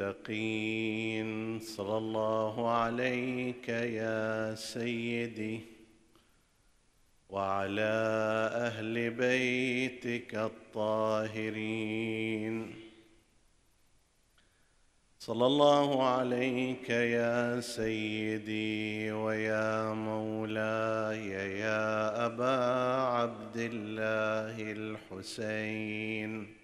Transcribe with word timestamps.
المتقين 0.00 1.60
صلى 1.60 1.98
الله 1.98 2.70
عليك 2.70 3.68
يا 3.68 4.54
سيدي 4.54 5.60
وعلى 7.28 7.94
أهل 8.54 9.10
بيتك 9.10 10.34
الطاهرين. 10.34 11.74
صلى 15.18 15.46
الله 15.46 16.06
عليك 16.06 16.90
يا 16.90 17.60
سيدي 17.60 19.12
ويا 19.12 19.92
مولاي 19.94 21.28
يا 21.58 22.26
أبا 22.26 22.56
عبد 23.02 23.56
الله 23.56 24.72
الحسين. 24.72 26.63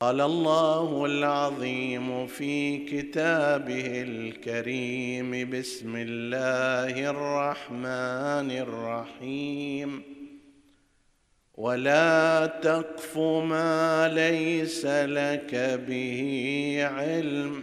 قال 0.00 0.20
الله 0.20 1.06
العظيم 1.06 2.26
في 2.26 2.78
كتابه 2.78 4.02
الكريم 4.02 5.50
بسم 5.50 5.96
الله 5.96 7.10
الرحمن 7.10 8.50
الرحيم. 8.50 10.02
ولا 11.54 12.46
تقف 12.46 13.18
ما 13.18 14.10
ليس 14.14 14.86
لك 14.86 15.80
به 15.88 16.88
علم. 16.90 17.62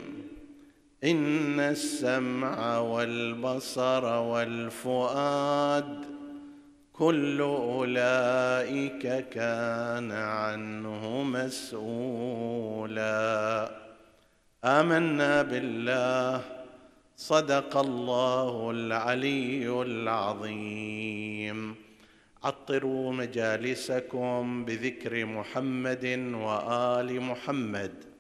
إن 1.03 1.59
السمع 1.59 2.79
والبصر 2.79 4.05
والفؤاد 4.05 6.12
كل 6.94 7.41
أولئك 7.41 9.30
كان 9.30 10.11
عنه 10.11 11.23
مسؤولا. 11.23 12.52
آمنا 14.63 15.41
بالله. 15.41 16.41
صدق 17.17 17.77
الله 17.77 18.72
العلي 18.72 19.81
العظيم. 19.81 21.75
عطروا 22.44 23.13
مجالسكم 23.13 24.66
بذكر 24.66 25.25
محمد 25.25 26.06
وآل 26.34 27.22
محمد. 27.22 28.12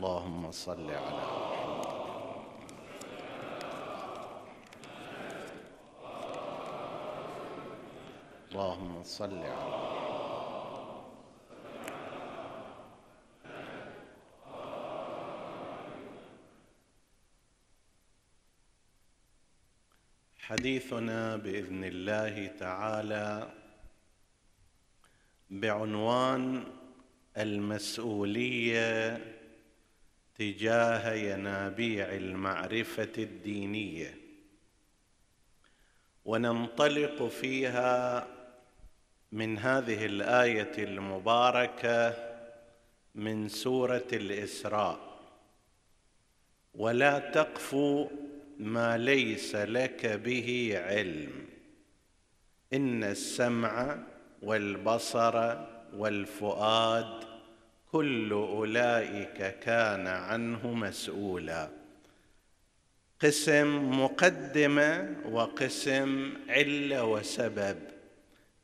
اللهم 0.00 0.50
صل 0.50 0.90
على 0.90 1.22
محمد. 1.30 1.86
اللهم 8.52 9.02
صل 9.04 9.38
على 9.38 9.74
حديثنا 20.38 21.36
بإذن 21.36 21.84
الله 21.84 22.46
تعالى 22.46 23.52
بعنوان 25.50 26.64
المسؤولية 27.36 29.39
تجاه 30.40 31.12
ينابيع 31.12 32.12
المعرفة 32.12 33.12
الدينية. 33.18 34.14
وننطلق 36.24 37.22
فيها 37.22 38.26
من 39.32 39.58
هذه 39.58 40.06
الآية 40.06 40.84
المباركة 40.84 42.14
من 43.14 43.48
سورة 43.48 44.06
الإسراء. 44.12 45.20
ولا 46.74 47.18
تقف 47.18 47.76
ما 48.58 48.98
ليس 48.98 49.54
لك 49.56 50.06
به 50.06 50.72
علم. 50.84 51.46
إن 52.72 53.04
السمع 53.04 53.98
والبصر 54.42 55.56
والفؤاد 55.92 57.29
كل 57.92 58.32
أولئك 58.32 59.58
كان 59.58 60.06
عنه 60.06 60.66
مسؤولا. 60.66 61.68
قسم 63.20 64.00
مقدمه 64.00 65.16
وقسم 65.32 66.32
علة 66.48 67.04
وسبب. 67.04 67.76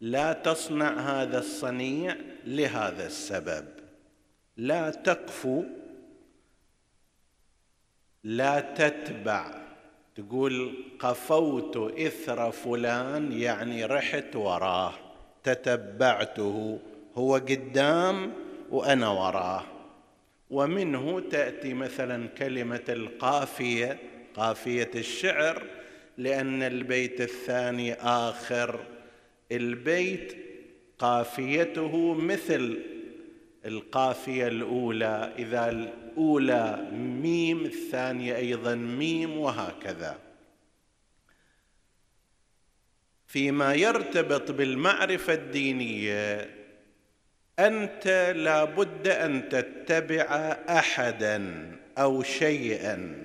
لا 0.01 0.33
تصنع 0.33 1.01
هذا 1.01 1.39
الصنيع 1.39 2.17
لهذا 2.45 3.07
السبب. 3.07 3.67
لا 4.57 4.91
تقفو 4.91 5.65
لا 8.25 8.61
تتبع. 8.61 9.67
تقول 10.17 10.85
قفوت 10.99 11.77
إثر 11.77 12.51
فلان 12.51 13.33
يعني 13.33 13.85
رحت 13.85 14.37
وراه. 14.37 14.95
تتبعته 15.45 16.79
هو 17.17 17.35
قدام 17.35 18.46
وأنا 18.71 19.09
وراه 19.09 19.65
ومنه 20.51 21.21
تأتي 21.21 21.75
مثلا 21.75 22.27
كلمة 22.29 22.85
القافية 22.89 23.99
قافية 24.35 24.91
الشعر 24.95 25.63
لأن 26.19 26.63
البيت 26.63 27.21
الثاني 27.21 27.95
آخر. 27.95 28.81
البيت 29.53 30.37
قافيته 30.99 32.15
مثل 32.15 32.79
القافية 33.67 34.47
الأولى 34.49 35.33
إذا 35.39 35.71
الأولى 35.71 36.89
ميم 37.23 37.65
الثانية 37.65 38.37
أيضا 38.37 38.75
ميم 38.75 39.39
وهكذا. 39.39 40.19
فيما 43.27 43.75
يرتبط 43.75 44.51
بالمعرفة 44.51 45.35
الدينية 45.35 46.56
أنت 47.59 48.33
لابد 48.37 49.09
أن 49.09 49.49
تتبع 49.49 50.57
احدا 50.69 51.67
أو 51.99 52.23
شيئا. 52.23 53.25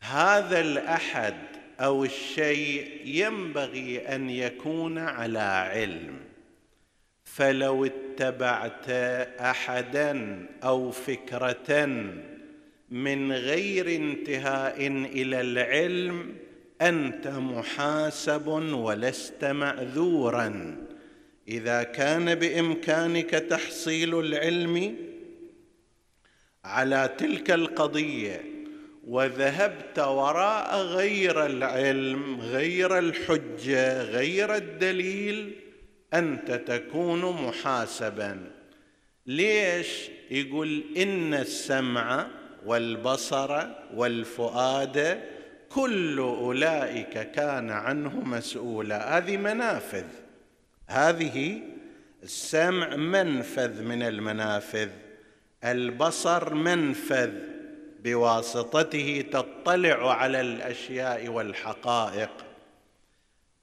هذا 0.00 0.60
الأحد 0.60 1.34
أو 1.80 2.04
الشيء 2.04 3.00
ينبغي 3.04 3.98
أن 3.98 4.30
يكون 4.30 4.98
على 4.98 5.38
علم. 5.38 6.16
فلو 7.24 7.84
اتبعت 7.84 8.90
احدا 9.40 10.46
أو 10.64 10.90
فكرة 10.90 11.86
من 12.90 13.32
غير 13.32 13.96
انتهاء 13.96 14.86
إلى 14.86 15.40
العلم 15.40 16.34
أنت 16.82 17.28
محاسب 17.28 18.46
ولست 18.72 19.44
معذورا. 19.44 20.76
إذا 21.48 21.82
كان 21.82 22.34
بإمكانك 22.34 23.30
تحصيل 23.30 24.18
العلم 24.18 24.96
على 26.64 27.14
تلك 27.18 27.50
القضية 27.50 28.44
وذهبت 29.06 29.98
وراء 29.98 30.76
غير 30.76 31.46
العلم 31.46 32.40
غير 32.40 32.98
الحجة 32.98 34.02
غير 34.02 34.54
الدليل 34.54 35.56
أنت 36.14 36.52
تكون 36.52 37.20
محاسبا. 37.20 38.50
ليش؟ 39.26 40.10
يقول 40.30 40.84
إن 40.96 41.34
السمع 41.34 42.26
والبصر 42.66 43.66
والفؤاد 43.94 45.20
كل 45.68 46.18
أولئك 46.18 47.30
كان 47.30 47.70
عنه 47.70 48.20
مسؤولا. 48.20 49.18
هذه 49.18 49.36
منافذ. 49.36 50.27
هذه 50.88 51.60
السمع 52.22 52.96
منفذ 52.96 53.82
من 53.82 54.02
المنافذ 54.02 54.88
البصر 55.64 56.54
منفذ 56.54 57.30
بواسطته 58.04 59.24
تطلع 59.32 60.14
على 60.14 60.40
الأشياء 60.40 61.28
والحقائق. 61.28 62.30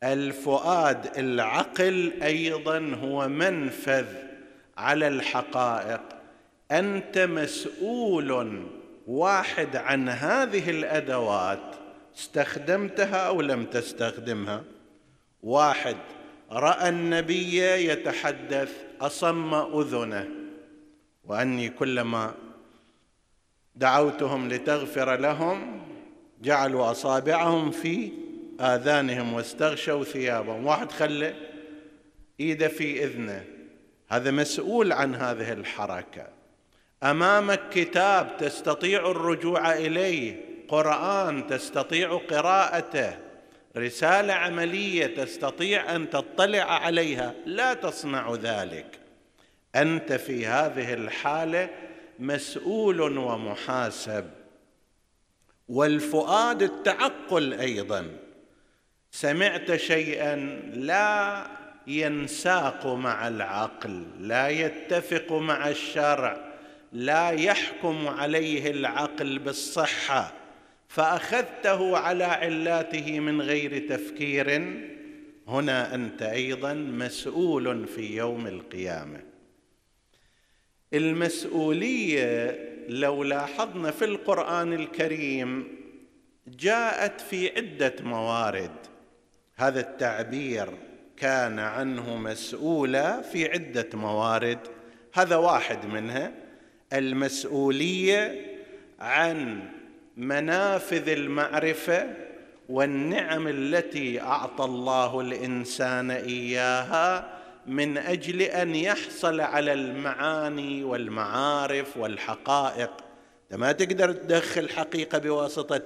الفؤاد 0.03 1.17
العقل 1.17 2.13
أيضا 2.23 2.97
هو 3.03 3.27
منفذ 3.27 4.05
على 4.77 5.07
الحقائق. 5.07 6.01
أنت 6.71 7.17
مسؤول 7.17 8.63
واحد 9.07 9.75
عن 9.75 10.09
هذه 10.09 10.69
الأدوات 10.69 11.75
استخدمتها 12.17 13.27
أو 13.27 13.41
لم 13.41 13.65
تستخدمها؟ 13.65 14.63
واحد. 15.43 15.97
رأى 16.55 16.89
النبي 16.89 17.57
يتحدث 17.89 18.71
أصم 19.01 19.53
أذنه. 19.53 20.27
وأني 21.23 21.69
كلما 21.69 22.33
دعوتهم 23.75 24.49
لتغفر 24.49 25.15
لهم 25.15 25.81
جعلوا 26.41 26.91
أصابعهم 26.91 27.71
في 27.71 28.11
آذانهم 28.59 29.33
واستغشوا 29.33 30.03
ثيابهم. 30.03 30.65
واحد 30.65 30.91
خلى 30.91 31.33
إيده 32.39 32.67
في 32.67 33.03
إذنه. 33.03 33.45
هذا 34.09 34.31
مسؤول 34.31 34.91
عن 34.91 35.15
هذه 35.15 35.51
الحركة. 35.51 36.27
امامك 37.03 37.69
كتاب 37.69 38.37
تستطيع 38.37 39.11
الرجوع 39.11 39.73
إليه. 39.73 40.45
قرآن 40.67 41.47
تستطيع 41.47 42.17
قراءته. 42.17 43.24
رسالة 43.77 44.33
عملية 44.33 45.05
تستطيع 45.05 45.95
أن 45.95 46.09
تطلع 46.09 46.63
عليها. 46.63 47.33
لا 47.45 47.73
تصنع 47.73 48.33
ذلك. 48.33 48.99
أنت 49.75 50.13
في 50.13 50.47
هذه 50.47 50.93
الحالة 50.93 51.69
مسؤول 52.19 53.01
ومحاسب. 53.01 54.29
والفؤاد 55.67 56.61
التعقل 56.61 57.53
أيضا. 57.53 58.17
سمعت 59.11 59.75
شيئا 59.75 60.35
لا 60.73 61.47
ينساق 61.87 62.87
مع 62.87 63.27
العقل 63.27 64.05
لا 64.19 64.49
يتفق 64.49 65.31
مع 65.31 65.69
الشرع 65.69 66.45
لا 66.91 67.29
يحكم 67.29 68.07
عليه 68.07 68.71
العقل 68.71 69.39
بالصحة. 69.39 70.33
فأخذته 70.95 71.97
على 71.97 72.23
علاته 72.23 73.19
من 73.19 73.41
غير 73.41 73.87
تفكير. 73.89 74.75
هنا 75.47 75.95
أنت 75.95 76.21
أيضا 76.21 76.73
مسؤول 76.73 77.87
في 77.87 78.15
يوم 78.15 78.47
القيامة. 78.47 79.19
المسؤولية 80.93 82.59
لو 82.89 83.23
لاحظنا 83.23 83.91
في 83.91 84.05
القرآن 84.05 84.73
الكريم 84.73 85.67
جاءت 86.47 87.21
في 87.21 87.57
عدة 87.57 87.95
موارد. 88.03 88.75
هذا 89.55 89.79
التعبير 89.79 90.69
كان 91.17 91.59
عنه 91.59 92.17
مسؤولا 92.17 93.21
في 93.21 93.51
عدة 93.51 93.89
موارد. 93.93 94.59
هذا 95.13 95.35
واحد 95.35 95.85
منها 95.85 96.31
المسؤولية 96.93 98.45
عن 98.99 99.74
منافذ 100.17 101.09
المعرفة 101.09 102.13
والنعم 102.69 103.47
التي 103.47 104.21
أعطى 104.21 104.63
الله 104.65 105.21
الإنسان 105.21 106.11
إياها 106.11 107.35
من 107.67 107.97
أجل 107.97 108.41
أن 108.41 108.75
يحصل 108.75 109.41
على 109.41 109.73
المعاني 109.73 110.83
والمعارف 110.83 111.97
والحقائق. 111.97 112.91
انت 113.43 113.59
ما 113.59 113.71
تقدر 113.71 114.11
تدخل 114.11 114.69
حقيقة 114.69 115.17
بواسطة 115.17 115.81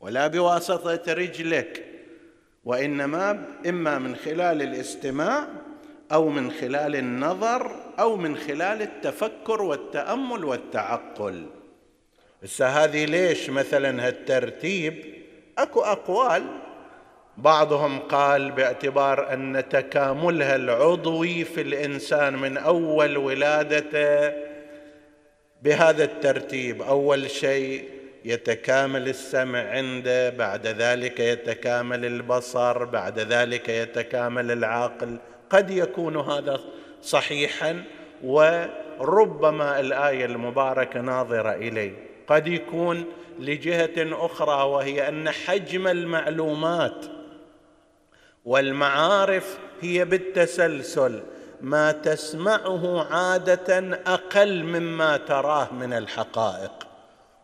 ولا 0.00 0.26
بواسطة 0.26 1.12
رجلك 1.12 1.84
وإنما 2.64 3.46
إما 3.66 3.98
من 3.98 4.16
خلال 4.16 4.62
الاستماع 4.62 5.48
أو 6.12 6.28
من 6.28 6.50
خلال 6.50 6.96
النظر 6.96 7.92
أو 7.98 8.16
من 8.16 8.36
خلال 8.36 8.82
التفكر 8.82 9.62
والتأمل 9.62 10.44
والتعقل. 10.44 11.46
هسه 12.42 12.66
هذه 12.66 13.04
ليش 13.04 13.50
مثلا 13.50 14.06
هالترتيب؟ 14.06 15.04
أكو 15.58 15.80
أقوال. 15.80 16.42
بعضهم 17.36 17.98
قال 17.98 18.50
باعتبار 18.50 19.32
أن 19.32 19.64
تكاملها 19.70 20.56
العضوي 20.56 21.44
في 21.44 21.60
الإنسان 21.60 22.36
من 22.36 22.56
أول 22.56 23.16
ولادته. 23.16 24.32
بهذا 25.62 26.04
الترتيب 26.04 26.82
أول 26.82 27.30
شيء 27.30 27.84
يتكامل 28.24 29.08
السمع 29.08 29.58
عنده 29.58 30.30
بعد 30.30 30.66
ذلك 30.66 31.20
يتكامل 31.20 32.04
البصر 32.04 32.84
بعد 32.84 33.18
ذلك 33.18 33.68
يتكامل 33.68 34.50
العقل. 34.50 35.16
قد 35.50 35.70
يكون 35.70 36.16
هذا 36.16 36.60
صحيحا 37.02 37.84
وربما 38.24 39.80
الآية 39.80 40.24
المباركة 40.24 41.00
ناظرة 41.00 41.52
إليه. 41.52 42.15
قد 42.28 42.46
يكون 42.46 43.04
لجهة 43.38 44.26
أخرى 44.26 44.62
وهي 44.62 45.08
أن 45.08 45.30
حجم 45.30 45.86
المعلومات 45.86 47.06
والمعارف 48.44 49.58
هي 49.80 50.04
بالتسلسل. 50.04 51.22
ما 51.60 51.92
تسمعه 51.92 53.06
عادة 53.14 53.98
أقل 54.06 54.64
مما 54.64 55.16
تراه 55.16 55.72
من 55.72 55.92
الحقائق 55.92 56.86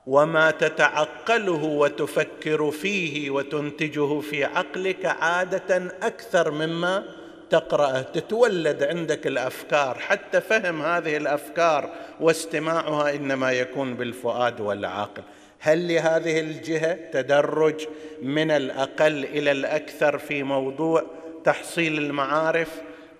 وما 0.06 0.50
تتعقله 0.50 1.64
وتفكر 1.64 2.70
فيه 2.70 3.31
وتنتجه 3.31 4.20
في 4.20 4.44
عقلك 4.44 5.06
عادة 5.06 5.76
أكثر 6.02 6.50
مما 6.50 7.05
تقرأه 7.52 8.02
تتولد 8.02 8.82
عندك 8.82 9.26
الأفكار 9.26 9.99
حتى 9.99 10.40
فهم 10.40 10.82
هذه 10.82 11.16
الأفكار 11.16 11.90
واستماعها 12.21 13.14
إنما 13.14 13.52
يكون 13.52 13.94
بالفؤاد 13.94 14.61
والعقل. 14.61 15.23
هل 15.59 15.88
لهذه 15.88 16.40
الجهة 16.40 16.99
تدرج 17.11 17.87
من 18.23 18.50
الأقل 18.50 19.25
إلى 19.25 19.52
الأكثر 19.52 20.18
في 20.18 20.42
موضوع 20.42 21.04
تحصيل 21.44 21.99
المعارف 21.99 22.68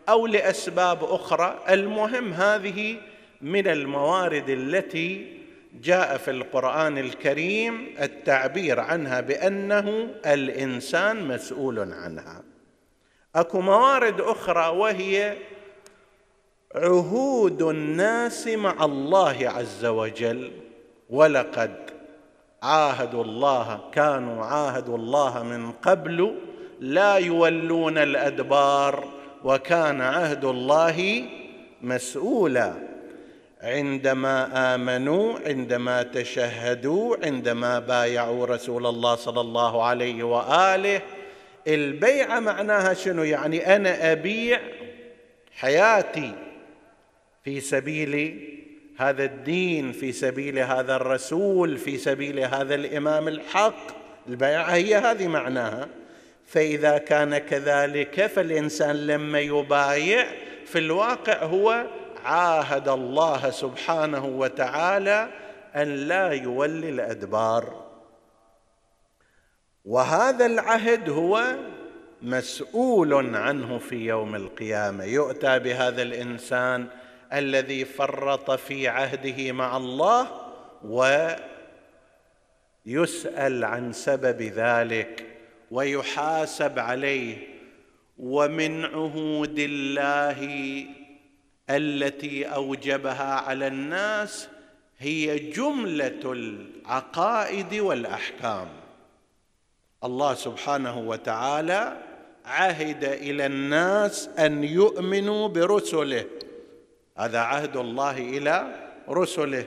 أو 0.09 0.27
لأسباب 0.27 1.05
أخرى؟ 1.05 1.59
المهم 1.71 2.33
هذه 2.33 2.97
من 3.43 3.67
الموارد 3.67 4.49
التي 4.49 5.27
جاء 5.83 6.17
في 6.17 6.31
القرآن 6.31 6.99
الكريم 6.99 7.95
التعبير 8.03 8.81
عنها 8.81 9.21
بأنه 9.21 10.09
الإنسان 10.27 11.29
مسؤول 11.29 11.79
عنها. 11.93 12.52
اكو 13.37 13.61
موارد 13.61 14.21
أخرى 14.21 14.69
وهي 14.69 15.37
عهود 16.75 17.62
الناس 17.62 18.47
مع 18.47 18.85
الله 18.85 19.37
عز 19.49 19.85
وجل. 19.85 20.51
ولقد 21.11 21.75
عاهدوا 22.62 23.25
الله 23.25 23.81
كانوا 23.93 24.45
عاهدوا 24.45 24.97
الله 24.97 25.43
من 25.43 25.73
قبل 25.73 26.35
لا 26.81 27.15
يولون 27.17 27.99
الأدبار 27.99 29.05
وكان 29.45 30.01
عهد 30.01 30.45
الله 30.45 31.25
مسؤولا. 31.83 32.73
عندما 33.62 34.75
آمنوا 34.75 35.39
عندما 35.47 36.03
تشهدوا 36.03 37.17
عندما 37.25 37.79
بايعوا 37.79 38.47
رسول 38.47 38.87
الله 38.87 39.15
صلى 39.15 39.41
الله 39.41 39.85
عليه 39.85 40.23
وآله 40.23 41.01
البيعه 41.69 42.40
معناها 42.40 42.95
شنو؟ 42.95 43.23
يعني 43.23 43.76
أنا 43.76 44.12
أبيع 44.12 44.61
حياتي 45.57 46.35
في 47.45 47.61
سبيل 47.61 48.49
هذا 48.99 49.25
الدين 49.25 49.92
في 49.92 50.12
سبيل 50.12 50.59
هذا 50.59 50.97
الرسول 50.97 51.78
في 51.78 51.99
سبيل 51.99 52.40
هذا 52.40 52.75
الإمام 52.75 53.28
الحق. 53.28 54.02
البيعة 54.28 54.75
هي 54.75 54.95
هذه 54.95 55.28
معناها. 55.28 55.88
فإذا 56.47 56.99
كان 56.99 57.38
كذلك 57.38 58.26
فالإنسان 58.26 59.07
لما 59.07 59.40
يبايع 59.40 60.26
في 60.66 60.78
الواقع 60.78 61.45
هو 61.45 61.87
عاهد 62.25 62.88
الله 62.88 63.50
سبحانه 63.50 64.25
وتعالى 64.25 65.28
أن 65.76 65.88
لا 65.88 66.28
يولي 66.28 66.88
الأدبار. 66.88 67.82
وهذا 69.85 70.47
العهد 70.47 71.11
هو 71.11 71.57
مسؤول 72.23 73.37
عنه 73.37 73.79
في 73.79 73.97
يوم 73.97 74.35
القيامة. 74.35 75.05
يؤتى 75.05 75.59
بهذا 75.59 76.03
الإنسان 76.03 76.87
الذي 77.33 77.85
فرط 77.85 78.51
في 78.51 78.89
عهده 78.89 79.53
مع 79.53 79.77
الله 79.77 80.29
ويسأل 82.87 83.65
عن 83.65 83.93
سبب 83.93 84.43
ذلك 84.43 85.27
ويحاسب 85.71 86.79
عليه. 86.79 87.37
ومن 88.19 88.85
عهود 88.85 89.59
الله 89.59 90.87
التي 91.71 92.45
أوجبها 92.45 93.35
على 93.35 93.67
الناس 93.67 94.49
هي 94.99 95.39
جملة 95.39 96.33
العقائد 96.33 97.75
والأحكام. 97.75 98.82
الله 100.05 100.35
سبحانه 100.35 100.99
وتعالى 100.99 101.97
عهد 102.45 103.05
إلى 103.05 103.47
الناس 103.47 104.29
أن 104.39 104.65
يؤمنوا 104.65 105.49
برسله. 105.49 106.25
هذا 107.19 107.39
عهد 107.39 107.77
الله 107.77 108.19
إلى 108.19 108.75
رسله. 109.09 109.65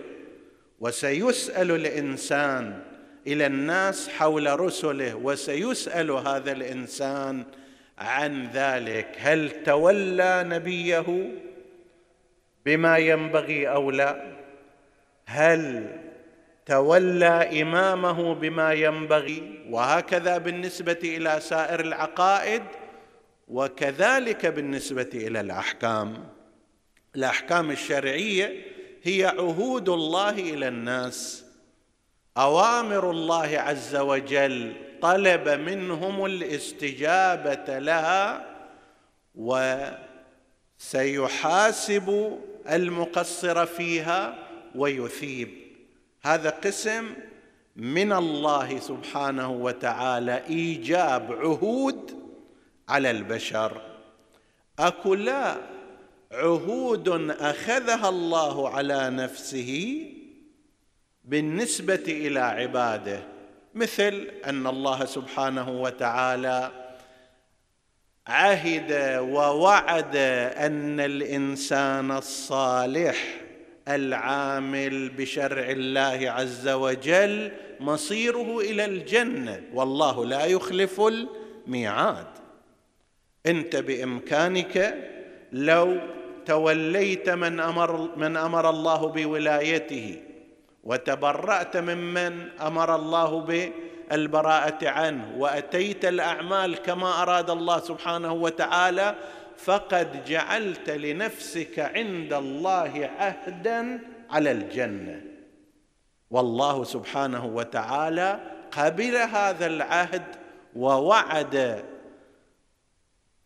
وسيسأل 0.80 1.72
الإنسان 1.72 2.80
إلى 3.28 3.46
الناس 3.46 4.10
حول 4.10 4.60
رسله 4.60 5.16
وسيسأل 5.16 6.12
هذا 6.12 6.52
الإنسان 6.52 7.44
عن 7.98 8.48
ذلك. 8.54 9.08
هل 9.20 9.64
تولى 9.64 10.44
نبيه 10.48 11.32
بما 12.66 12.98
ينبغي 12.98 13.70
أو 13.70 13.92
لا؟ 13.92 14.36
هل 15.26 15.88
تولى 16.66 17.62
إمامه 17.62 18.34
بما 18.34 18.74
ينبغي 18.74 19.66
وهكذا 19.70 20.38
بالنسبة 20.38 21.00
إلى 21.04 21.40
سائر 21.40 21.80
العقائد 21.80 22.64
وكذلك 23.48 24.46
بالنسبة 24.46 25.10
إلى 25.14 25.40
الأحكام. 25.40 26.28
الأحكام 27.16 27.72
الشرعية 27.72 28.66
هي 29.04 29.26
عهود 29.26 29.90
الله 29.90 30.30
إلى 30.30 30.68
الناس 30.68 31.46
أوامر 32.38 33.12
الله 33.12 33.60
عز 33.60 33.96
وجل 33.96 34.74
طلب 35.02 35.50
منهم 35.50 36.26
الاستجابة 36.26 37.80
لها 37.80 38.46
وسيحاسب 40.80 42.40
المقصر 42.70 43.66
فيها 43.66 44.36
ويثيب. 44.76 45.65
هذا 46.26 46.50
قسم 46.50 47.14
من 47.76 48.14
الله 48.14 48.80
سبحانه 48.80 49.52
وتعالى 49.52 50.44
إيجاب 50.50 51.32
عهود 51.34 52.12
على 52.90 53.12
البشر. 53.12 53.82
أكو 54.80 55.14
لا 55.14 55.58
عهود 56.32 57.10
أخذها 57.32 58.10
الله 58.10 58.70
على 58.70 59.10
نفسه 59.10 60.02
بالنسبة 61.24 62.04
إلى 62.08 62.40
عباده 62.40 63.24
مثل 63.76 64.32
أن 64.46 64.68
الله 64.68 65.06
سبحانه 65.06 65.70
وتعالى 65.82 66.72
عهد 68.28 69.18
ووعد 69.22 70.16
أن 70.56 71.00
الإنسان 71.00 72.12
الصالح 72.12 73.45
العامل 73.88 75.10
بشرع 75.10 75.70
الله 75.70 76.32
عز 76.32 76.68
وجل 76.68 77.52
مصيره 77.80 78.60
إلى 78.60 78.86
الجنة. 78.86 79.62
والله 79.74 80.26
لا 80.26 80.46
يخلف 80.46 81.02
الميعاد. 81.02 82.28
أنت 83.46 83.76
بإمكانك 83.76 84.96
لو 85.52 85.98
توليت 86.46 87.30
من 87.30 87.60
أمر 87.60 88.10
من 88.18 88.38
أمر 88.38 88.70
الله 88.70 89.08
بولايته 89.08 90.22
وتبرأت 90.84 91.78
ممن 91.78 92.50
أمر 92.62 92.96
الله 92.96 93.40
بالبراءة 93.40 94.90
عنه 94.90 95.36
وأتيت 95.38 96.06
الأعمال 96.06 96.76
كما 96.76 97.22
أراد 97.22 97.50
الله 97.50 97.80
سبحانه 97.80 98.34
وتعالى 98.34 99.16
فقد 99.58 100.26
جعلت 100.26 100.90
لنفسك 100.90 101.80
عند 101.80 102.34
الله 102.34 103.10
عهدا 103.20 104.00
على 104.30 104.52
الجنة. 104.52 105.22
والله 106.32 106.84
سبحانه 106.84 107.46
وتعالى 107.46 108.40
قبل 108.72 109.16
هذا 109.16 109.66
العهد 109.66 110.24
ووعد 110.76 111.84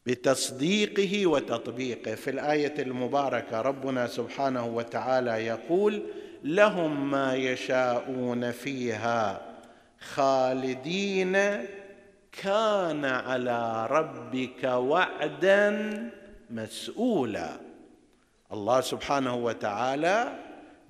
بتصديقه 0.06 1.28
وتطبيقه. 1.28 2.16
في 2.16 2.30
الآية 2.30 2.82
المباركة 2.82 3.62
ربنا 3.62 4.08
سبحانه 4.08 4.66
وتعالى 4.66 5.46
يقول 5.46 6.04
لهم 6.44 7.12
ما 7.12 7.36
يشاءون 7.36 8.52
فيها 8.52 9.42
خالدين 10.00 11.36
كان 12.32 13.06
على 13.06 13.88
ربك 13.92 14.64
وعدا 14.64 15.70
مسؤولا. 16.50 17.50
الله 18.54 18.82
سبحانه 18.82 19.36
وتعالى 19.36 20.36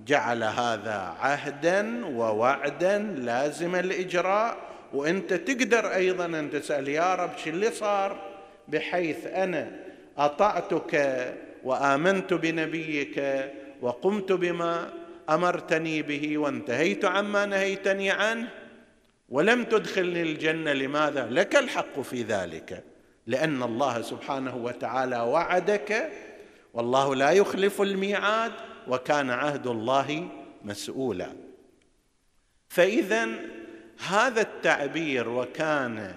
جعل 0.05 0.43
هذا 0.43 1.15
عهدا 1.19 2.05
ووعدا 2.05 2.97
لازم 2.97 3.75
الإجراء. 3.75 4.57
وأنت 4.93 5.33
تقدر 5.33 5.95
أيضا 5.95 6.25
أن 6.25 6.49
تسأل 6.51 6.87
يا 6.87 7.15
رب 7.15 7.37
شو 7.37 7.49
اللي 7.49 7.71
صار؟ 7.71 8.19
بحيث 8.67 9.27
أنا 9.27 9.71
أطعتك 10.17 10.93
وآمنت 11.63 12.33
بنبيك 12.33 13.23
وقمت 13.81 14.31
بما 14.31 14.89
أمرتني 15.29 16.01
به 16.01 16.37
وانتهيت 16.37 17.05
عما 17.05 17.45
نهيتني 17.45 18.11
عنه. 18.11 18.47
ولم 19.31 19.63
تدخلني 19.63 20.21
الجنة 20.21 20.73
لماذا؟ 20.73 21.27
لك 21.31 21.55
الحق 21.55 21.99
في 21.99 22.23
ذلك. 22.23 22.83
لأن 23.27 23.63
الله 23.63 24.01
سبحانه 24.01 24.55
وتعالى 24.55 25.19
وعدك 25.19 26.11
والله 26.73 27.15
لا 27.15 27.31
يخلف 27.31 27.81
الميعاد 27.81 28.51
وكان 28.87 29.29
عهد 29.29 29.67
الله 29.67 30.27
مسؤولا. 30.63 31.29
فاذا 32.69 33.27
هذا 34.07 34.41
التعبير 34.41 35.29
وكان 35.29 36.15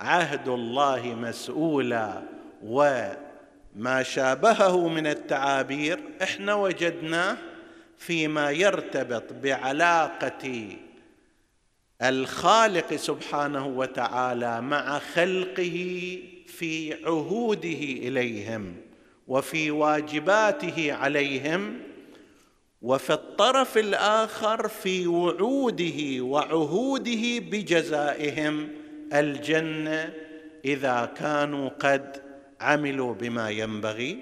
عهد 0.00 0.48
الله 0.48 1.14
مسؤولا 1.14 2.22
وما 2.62 4.02
شابهه 4.02 4.88
من 4.88 5.06
التعابير 5.06 6.00
إحنا 6.22 6.54
وجدناه 6.54 7.36
فيما 7.98 8.50
يرتبط 8.50 9.32
بعلاقة 9.32 10.76
الخالق 12.02 12.94
سبحانه 12.94 13.66
وتعالى 13.66 14.60
مع 14.60 14.98
خلقه 14.98 16.18
في 16.46 17.04
عهوده 17.04 17.82
إليهم 17.82 18.76
وفي 19.28 19.70
واجباته 19.70 20.92
عليهم 20.92 21.78
وفي 22.82 23.12
الطرف 23.12 23.78
الآخر 23.78 24.68
في 24.68 25.06
وعوده 25.06 26.24
وعهوده 26.24 27.38
بجزائهم 27.38 28.68
الجنة 29.14 30.14
إذا 30.64 31.12
كانوا 31.16 31.68
قد 31.68 32.22
عملوا 32.60 33.14
بما 33.14 33.50
ينبغي. 33.50 34.18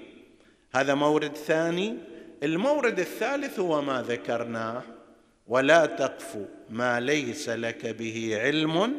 هذا 0.71 0.93
مورد 0.93 1.37
ثاني. 1.37 1.97
المورد 2.43 2.99
الثالث 2.99 3.59
هو 3.59 3.81
ما 3.81 4.01
ذكرناه 4.01 4.83
ولا 5.47 5.85
تقف 5.85 6.37
ما 6.69 6.99
ليس 6.99 7.49
لك 7.49 7.85
به 7.85 8.39
علم 8.41 8.93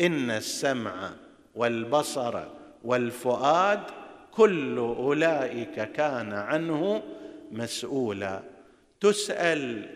إن 0.00 0.30
السمع 0.30 1.10
والبصر 1.54 2.44
والفؤاد 2.84 3.80
كل 4.32 4.78
أولئك 4.78 5.92
كان 5.92 6.32
عنه 6.32 7.02
مسؤولا. 7.52 8.42
تسأل 9.00 9.88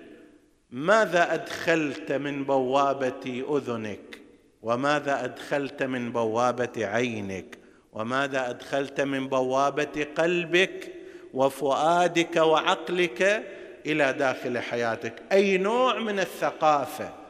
ماذا 0.70 1.34
أدخلت 1.34 2.12
من 2.12 2.44
بوابة 2.44 3.44
أذنك؟ 3.50 4.20
وماذا 4.62 5.24
أدخلت 5.24 5.82
من 5.82 6.12
بوابة 6.12 6.86
عينك؟ 6.86 7.58
وماذا 7.92 8.50
أدخلت 8.50 9.00
من 9.00 9.28
بوابة 9.28 10.06
قلبك 10.16 10.92
وفؤادك 11.34 12.36
وعقلك؟ 12.36 13.44
إلى 13.86 14.12
داخل 14.12 14.58
حياتك. 14.58 15.22
أي 15.32 15.58
نوع 15.58 15.98
من 15.98 16.20
الثقافة 16.20 17.20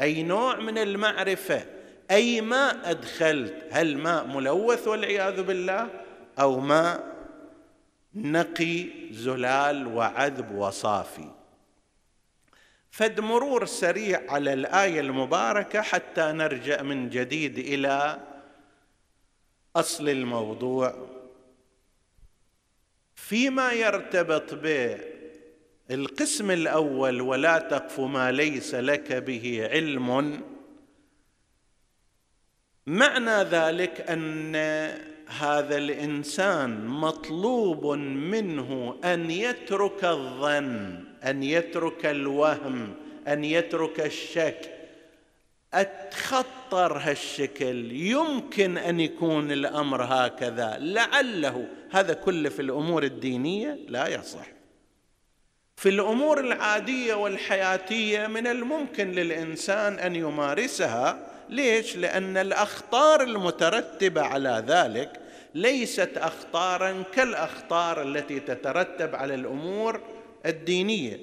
أي 0.00 0.22
نوع 0.22 0.56
من 0.56 0.78
المعرفة 0.78 1.66
أي 2.10 2.40
ماء 2.40 2.90
أدخلت 2.90 3.54
هل 3.70 3.98
ماء 3.98 4.26
ملوث 4.26 4.88
والعياذ 4.88 5.42
بالله 5.42 5.88
أو 6.40 6.60
ماء 6.60 7.16
نقي 8.14 8.86
زلال 9.10 9.86
وعذب 9.86 10.54
وصافي. 10.54 11.30
فد 12.90 13.20
مرور 13.20 13.66
سريع 13.66 14.22
على 14.28 14.52
الآية 14.52 15.00
المباركة 15.00 15.82
حتى 15.82 16.32
نرجع 16.32 16.82
من 16.82 17.10
جديد 17.10 17.58
إلى 17.58 18.20
أصل 19.76 20.08
الموضوع. 20.08 21.08
فيما 23.14 23.72
يرتبط 23.72 24.54
بالقسم 25.88 26.50
الأول 26.50 27.20
ولا 27.20 27.58
تقف 27.58 28.00
ما 28.00 28.32
ليس 28.32 28.74
لك 28.74 29.12
به 29.12 29.68
علم. 29.72 30.40
معنى 32.86 33.42
ذلك 33.42 34.00
أن 34.00 34.56
هذا 35.26 35.76
الإنسان 35.76 36.86
مطلوب 36.86 37.86
منه 37.96 38.96
أن 39.04 39.30
يترك 39.30 40.04
الظن 40.04 41.04
أن 41.24 41.42
يترك 41.42 42.06
الوهم 42.06 42.94
أن 43.28 43.44
يترك 43.44 44.00
الشك. 44.00 44.74
أتخطر 45.74 46.98
هالشكل. 46.98 47.92
يمكن 47.92 48.78
أن 48.78 49.00
يكون 49.00 49.52
الأمر 49.52 50.02
هكذا. 50.02 50.76
لعله 50.78 51.68
هذا 51.90 52.12
كله 52.14 52.48
في 52.48 52.62
الأمور 52.62 53.02
الدينية 53.02 53.78
لا 53.88 54.08
يصح. 54.08 54.57
في 55.78 55.88
الأمور 55.88 56.40
العادية 56.40 57.14
والحياتية 57.14 58.26
من 58.26 58.46
الممكن 58.46 59.12
للإنسان 59.12 59.98
أن 59.98 60.16
يمارسها. 60.16 61.18
ليش؟ 61.48 61.96
لأن 61.96 62.36
الأخطار 62.36 63.22
المترتبة 63.22 64.22
على 64.22 64.64
ذلك 64.66 65.20
ليست 65.54 66.10
اخطارا 66.16 67.02
كالأخطار 67.14 68.02
التي 68.02 68.40
تترتب 68.40 69.14
على 69.14 69.34
الأمور 69.34 70.00
الدينية. 70.46 71.20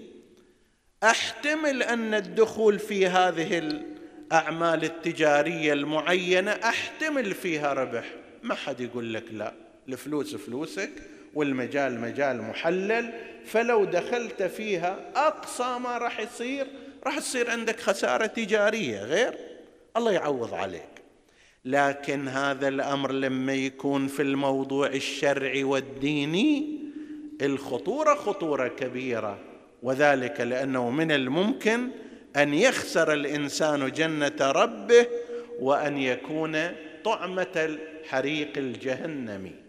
أحتمل 1.03 1.83
أن 1.83 2.13
الدخول 2.13 2.79
في 2.79 3.07
هذه 3.07 3.57
الأعمال 3.57 4.83
التجارية 4.83 5.73
المعينة 5.73 6.51
أحتمل 6.51 7.33
فيها 7.33 7.73
ربح. 7.73 8.05
ما 8.43 8.55
حد 8.55 8.81
يقول 8.81 9.13
لك 9.13 9.25
لا. 9.31 9.53
الفلوس 9.89 10.35
فلوسك 10.35 10.91
والمجال 11.35 11.99
مجال 11.99 12.41
محلل 12.41 13.13
فلو 13.45 13.85
دخلت 13.85 14.43
فيها 14.43 14.99
أقصى 15.15 15.77
ما 15.83 15.97
راح 15.97 16.19
يصير 16.19 16.67
راح 17.05 17.19
تصير 17.19 17.49
عندك 17.49 17.79
خسارة 17.79 18.25
تجارية 18.25 19.03
غير 19.03 19.33
الله 19.97 20.11
يعوض 20.11 20.53
عليك. 20.53 20.95
لكن 21.65 22.27
هذا 22.27 22.67
الأمر 22.67 23.11
لما 23.11 23.53
يكون 23.53 24.07
في 24.07 24.21
الموضوع 24.21 24.87
الشرعي 24.87 25.63
والديني 25.63 26.79
الخطورة 27.41 28.15
خطورة 28.15 28.67
كبيرة 28.67 29.39
وذلك 29.83 30.41
لأنه 30.41 30.89
من 30.89 31.11
الممكن 31.11 31.89
أن 32.35 32.53
يخسر 32.53 33.13
الإنسان 33.13 33.91
جنة 33.91 34.51
ربه 34.51 35.07
وأن 35.59 35.97
يكون 35.97 36.57
طعمة 37.03 37.47
الحريق 37.55 38.57
الجهنمي. 38.57 39.64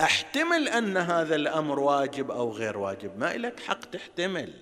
احتمل 0.00 0.68
أن 0.68 0.96
هذا 0.96 1.34
الأمر 1.34 1.80
واجب 1.80 2.30
أو 2.30 2.52
غير 2.52 2.78
واجب. 2.78 3.18
ما 3.18 3.36
لك 3.36 3.60
حق 3.60 3.80
تحتمل. 3.80 4.52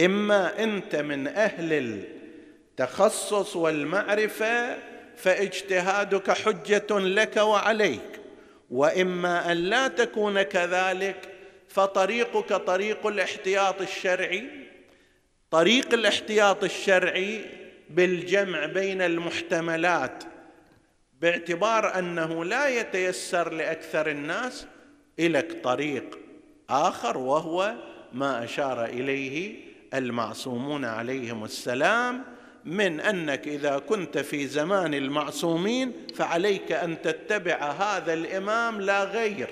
إما 0.00 0.62
أنت 0.62 0.96
من 0.96 1.26
أهل 1.26 1.72
التخصص 1.72 3.56
والمعرفة 3.56 4.76
فاجتهادك 5.16 6.30
حجة 6.30 6.86
لك 6.90 7.36
وعليك. 7.36 8.20
وإما 8.70 9.52
أن 9.52 9.56
لا 9.56 9.88
تكون 9.88 10.42
كذلك 10.42 11.16
فطريقك 11.68 12.48
طريق 12.52 13.06
الاحتياط 13.06 13.80
الشرعي. 13.80 14.48
طريق 15.50 15.94
الاحتياط 15.94 16.64
الشرعي 16.64 17.44
بالجمع 17.90 18.66
بين 18.66 19.02
المحتملات 19.02 20.24
باعتبار 21.20 21.98
أنه 21.98 22.44
لا 22.44 22.68
يتيسر 22.68 23.52
لأكثر 23.52 24.10
الناس 24.10 24.66
الك 25.18 25.62
طريق 25.64 26.18
آخر 26.70 27.18
وهو 27.18 27.74
ما 28.12 28.44
أشار 28.44 28.84
إليه 28.84 29.56
المعصومون 29.94 30.84
عليهم 30.84 31.44
السلام 31.44 32.24
من 32.64 33.00
أنك 33.00 33.48
إذا 33.48 33.78
كنت 33.78 34.18
في 34.18 34.46
زمان 34.46 34.94
المعصومين 34.94 35.92
فعليك 36.14 36.72
أن 36.72 37.02
تتبع 37.02 37.56
هذا 37.70 38.12
الإمام 38.12 38.80
لا 38.80 39.04
غير. 39.04 39.48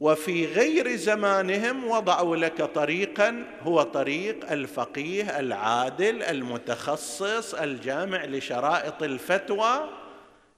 وفي 0.00 0.46
غير 0.46 0.96
زمانهم 0.96 1.88
وضعوا 1.90 2.36
لك 2.36 2.62
طريقا 2.62 3.44
هو 3.62 3.82
طريق 3.82 4.52
الفقيه 4.52 5.40
العادل 5.40 6.22
المتخصص 6.22 7.54
الجامع 7.54 8.24
لشرائط 8.24 9.02
الفتوى 9.02 9.88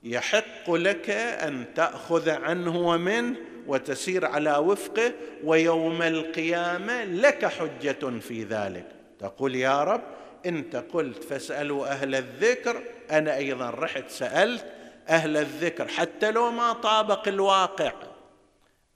يحق 0.02 0.70
لك 0.70 1.10
أن 1.10 1.64
تأخذ 1.74 2.30
عنه 2.30 2.76
ومنه 2.76 3.36
وتسير 3.66 4.24
على 4.26 4.56
وفقه 4.56 5.12
ويوم 5.44 6.02
القيامة 6.02 7.04
لك 7.04 7.44
حجة 7.44 8.18
في 8.20 8.44
ذلك. 8.44 8.86
تقول 9.18 9.54
يا 9.54 9.84
رب 9.84 10.02
انت 10.46 10.76
قلت 10.76 11.24
فاسألوا 11.24 11.86
أهل 11.86 12.14
الذكر 12.14 12.82
أنا 13.10 13.36
أيضا 13.36 13.70
رحت 13.70 14.10
سألت 14.10 14.64
أهل 15.08 15.36
الذكر 15.36 15.88
حتى 15.88 16.30
لو 16.30 16.50
ما 16.50 16.72
طابق 16.72 17.28
الواقع. 17.28 17.92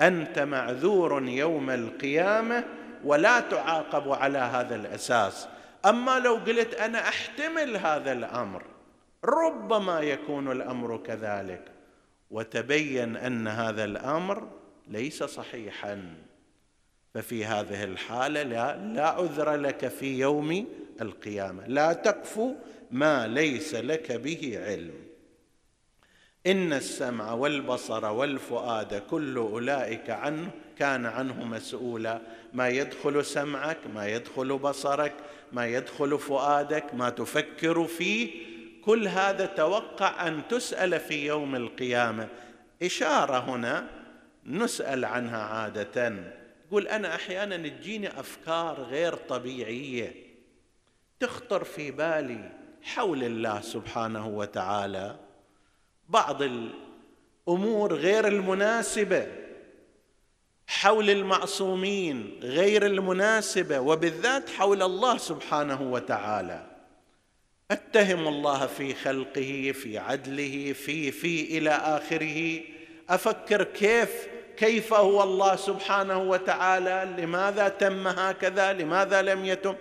أنت 0.00 0.38
معذور 0.38 1.28
يوم 1.28 1.70
القيامة 1.70 2.64
ولا 3.04 3.40
تعاقب 3.40 4.12
على 4.12 4.38
هذا 4.38 4.74
الأساس. 4.74 5.48
أما 5.86 6.18
لو 6.18 6.34
قلت 6.34 6.74
أنا 6.74 7.08
أحتمل 7.08 7.76
هذا 7.76 8.12
الأمر 8.12 8.62
ربما 9.24 10.00
يكون 10.00 10.52
الأمر 10.52 10.96
كذلك. 10.96 11.62
وتبين 12.30 13.16
أن 13.16 13.48
هذا 13.48 13.84
الأمر 13.84 14.48
ليس 14.88 15.24
صحيحا. 15.24 16.14
ففي 17.14 17.44
هذه 17.44 17.84
الحالة 17.84 18.42
لا, 18.42 18.76
لا 18.76 19.06
عذر 19.06 19.54
لك 19.54 19.88
في 19.88 20.18
يوم 20.18 20.66
القيامة. 21.00 21.66
لا 21.66 21.92
تقف 21.92 22.40
ما 22.90 23.26
ليس 23.26 23.74
لك 23.74 24.12
به 24.12 24.60
علم. 24.66 25.05
إن 26.46 26.72
السمع 26.72 27.32
والبصر 27.32 28.04
والفؤاد 28.04 29.02
كل 29.10 29.36
أولئك 29.36 30.10
عنه 30.10 30.50
كان 30.78 31.06
عنه 31.06 31.44
مسؤولا. 31.44 32.20
ما 32.52 32.68
يدخل 32.68 33.24
سمعك 33.24 33.78
ما 33.94 34.08
يدخل 34.08 34.58
بصرك 34.58 35.12
ما 35.52 35.66
يدخل 35.66 36.18
فؤادك 36.18 36.94
ما 36.94 37.10
تفكر 37.10 37.84
فيه 37.84 38.46
كل 38.84 39.08
هذا 39.08 39.46
توقع 39.46 40.28
أن 40.28 40.42
تسأل 40.48 41.00
في 41.00 41.26
يوم 41.26 41.54
القيامة. 41.54 42.28
إشارة 42.82 43.38
هنا 43.38 43.86
نسأل 44.46 45.04
عنها 45.04 45.42
عادة. 45.42 46.14
يقول 46.68 46.88
أنا 46.88 47.14
أحيانا 47.14 47.56
تجيني 47.56 48.20
أفكار 48.20 48.82
غير 48.82 49.14
طبيعية 49.14 50.14
تخطر 51.20 51.64
في 51.64 51.90
بالي 51.90 52.52
حول 52.82 53.24
الله 53.24 53.60
سبحانه 53.60 54.28
وتعالى. 54.28 55.25
بعض 56.08 56.42
الأمور 56.42 57.94
غير 57.94 58.28
المناسبة 58.28 59.26
حول 60.66 61.10
المعصومين 61.10 62.40
غير 62.42 62.86
المناسبة 62.86 63.80
وبالذات 63.80 64.50
حول 64.50 64.82
الله 64.82 65.18
سبحانه 65.18 65.82
وتعالى. 65.82 66.66
أتهم 67.70 68.28
الله 68.28 68.66
في 68.66 68.94
خلقه 68.94 69.72
في 69.74 69.98
عدله 69.98 70.72
في 70.72 71.10
في 71.10 71.58
إلى 71.58 71.70
آخره. 71.70 72.60
أفكر 73.08 73.64
كيف 73.64 74.28
كيف 74.56 74.94
هو 74.94 75.22
الله 75.22 75.56
سبحانه 75.56 76.18
وتعالى؟ 76.18 77.22
لماذا 77.22 77.68
تم 77.68 78.08
هكذا؟ 78.08 78.72
لماذا 78.72 79.22
لم 79.22 79.44
يتم؟ 79.44 79.74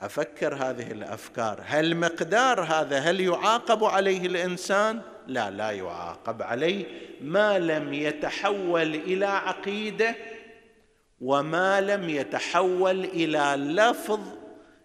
أفكر 0.00 0.54
هذه 0.54 0.92
الأفكار. 0.92 1.60
هل 1.64 1.96
مقدار 1.96 2.60
هذا؟ 2.60 2.98
هل 2.98 3.20
يعاقب 3.20 3.84
عليه 3.84 4.26
الإنسان؟ 4.26 5.02
لا 5.28 5.50
لا 5.50 5.70
يعاقب 5.70 6.42
عليه 6.42 6.84
ما 7.20 7.58
لم 7.58 7.94
يتحول 7.94 8.94
إلى 8.94 9.26
عقيدة 9.26 10.14
وما 11.20 11.80
لم 11.80 12.08
يتحول 12.08 13.04
إلى 13.04 13.54
لفظ 13.58 14.20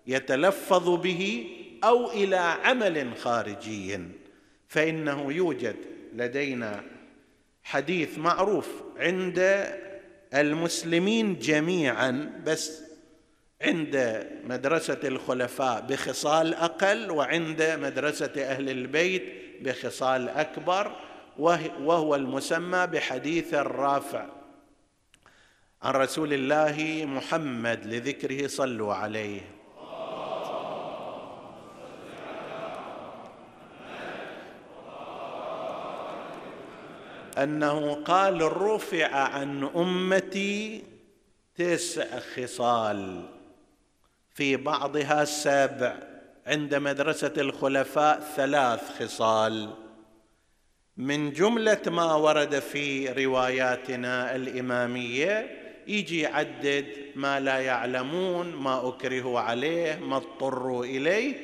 يتلفظ 0.08 0.89
به 0.89 1.47
أو 1.84 2.12
إلى 2.12 2.36
عمل 2.36 3.17
خارجي. 3.17 3.99
فإنه 4.67 5.34
يوجد 5.34 5.75
لدينا 6.13 6.84
حديث 7.63 8.17
معروف 8.17 8.67
عند 8.97 9.67
المسلمين 10.34 11.39
جميعا 11.39 12.41
بس 12.45 12.82
عند 13.62 14.27
مدرسة 14.43 14.99
الخلفاء 15.03 15.82
بخصال 15.82 16.53
أقل 16.53 17.12
وعند 17.12 17.77
مدرسة 17.82 18.32
أهل 18.38 18.69
البيت 18.69 19.23
بخصال 19.61 20.29
أكبر 20.29 20.91
وهو 21.37 22.15
المسمى 22.15 22.87
بحديث 22.87 23.53
الرافع 23.53 24.25
عن 25.81 25.93
رسول 25.93 26.33
الله 26.33 27.05
محمد 27.05 27.85
لذكره 27.85 28.47
صلوا 28.47 28.93
عليه. 28.93 29.41
أنه 37.37 38.03
قال 38.03 38.61
رفع 38.61 39.15
عن 39.15 39.69
أمتي 39.75 40.83
تسع 41.55 42.19
خصال 42.19 43.25
في 44.33 44.55
بعضها 44.55 45.25
سبع. 45.25 46.12
عند 46.47 46.75
مدرسة 46.75 47.34
الخلفاء 47.38 48.19
ثلاث 48.36 48.82
خصال. 48.99 49.73
من 50.97 51.32
جملة 51.32 51.82
ما 51.88 52.13
ورد 52.13 52.60
في 52.60 53.10
رواياتنا 53.25 54.36
الإمامية 54.36 55.60
يجي 55.88 56.19
يعدد 56.19 56.86
ما 57.15 57.39
لا 57.39 57.60
يعلمون 57.60 58.56
ما 58.56 58.88
اكرهوا 58.88 59.39
عليه 59.39 59.95
ما 59.95 60.17
اضطروا 60.17 60.86
إليه 60.86 61.36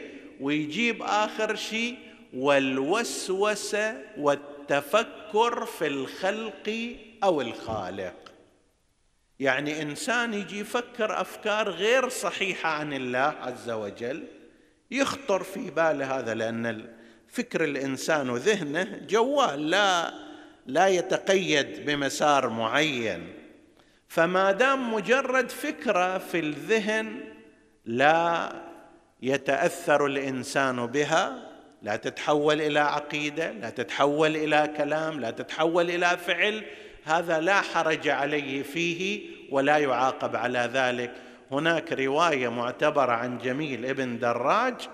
ويجيب 0.42 1.04
آخر 1.04 1.56
شيء 1.56 1.98
والوسوسة 2.34 4.02
والتفكر 4.18 5.66
في 5.66 5.88
الخلق 5.88 6.96
أو 7.24 7.42
الخالق. 7.42 8.16
يعني 9.40 9.82
إنسان 9.82 10.34
يجي 10.34 10.60
يفكر 10.60 11.22
أفكار 11.22 11.70
غير 11.70 12.10
صحيحة 12.10 12.70
عن 12.70 12.94
الله 12.94 13.36
عز 13.42 13.70
وجل 13.70 14.39
يخطر 14.92 15.44
في 15.44 15.70
باله 15.70 16.20
هذا 16.20 16.34
لأن 16.34 16.88
فكر 17.28 17.64
الإنسان 17.64 18.30
وذهنه 18.30 19.02
جوال 19.10 19.70
لا 19.70 20.14
لا 20.66 20.88
يتقيد 20.88 21.86
بمسار 21.86 22.50
معين. 22.50 23.34
فما 24.08 24.52
دام 24.52 24.94
مجرد 24.94 25.52
فكرة 25.52 26.18
في 26.18 26.40
الذهن 26.40 27.22
لا 27.86 28.52
يتأثر 29.22 30.06
الإنسان 30.06 30.86
بها 30.86 31.50
لا 31.82 31.96
تتحول 31.96 32.62
إلى 32.62 32.80
عقيدة 32.80 33.52
لا 33.52 33.70
تتحول 33.70 34.36
إلى 34.36 34.74
كلام 34.78 35.20
لا 35.20 35.32
تتحول 35.32 35.90
إلى 35.90 36.18
فعل 36.18 36.64
هذا 37.04 37.40
لا 37.40 37.62
حرج 37.62 38.08
عليه 38.08 38.64
فيه 38.64 39.30
ولا 39.52 39.78
يعاقب 39.78 40.36
على 40.36 40.70
ذلك. 40.74 41.12
هناك 41.52 41.94
رواية 41.94 42.50
معتبرة 42.50 43.12
عن 43.12 43.38
جميل 43.38 43.86
ابن 43.86 44.20
دراج 44.20 44.90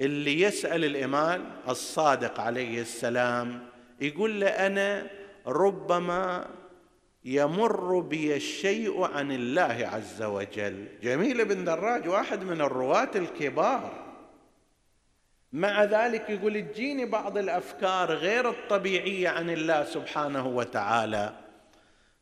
اللي 0.00 0.40
يسأل 0.40 0.84
الإمام 0.84 1.44
الصادق 1.68 2.40
عليه 2.40 2.80
السلام 2.80 3.68
يقول 4.00 4.40
له 4.40 4.46
أنا 4.46 5.06
ربما 5.46 6.46
يمر 7.24 8.00
بي 8.00 8.36
الشيء 8.36 9.02
عن 9.02 9.32
الله 9.32 9.90
عز 9.92 10.22
وجل. 10.22 10.86
جميل 11.02 11.44
بن 11.44 11.64
دراج 11.64 12.08
واحد 12.08 12.44
من 12.44 12.60
الرواة 12.60 13.10
الكبار. 13.14 13.92
مع 15.52 15.84
ذلك 15.84 16.30
يقول 16.30 16.62
تجيني 16.62 17.04
بعض 17.04 17.38
الأفكار 17.38 18.12
غير 18.12 18.48
الطبيعية 18.50 19.28
عن 19.28 19.50
الله 19.50 19.84
سبحانه 19.84 20.46
وتعالى. 20.46 21.32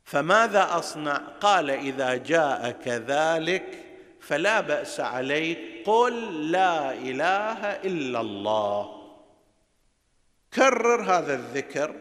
فماذا 0.08 0.68
أصنع؟ 0.78 1.16
قال 1.40 1.70
إذا 1.70 2.14
جاءك 2.14 2.88
ذلك 2.88 3.84
فلا 4.20 4.60
بأس 4.60 5.00
عليك 5.00 5.58
قل 5.86 6.50
لا 6.50 6.92
إله 6.92 7.66
إلا 7.66 8.20
الله. 8.20 8.90
كرر 10.54 11.02
هذا 11.02 11.34
الذكر 11.34 11.94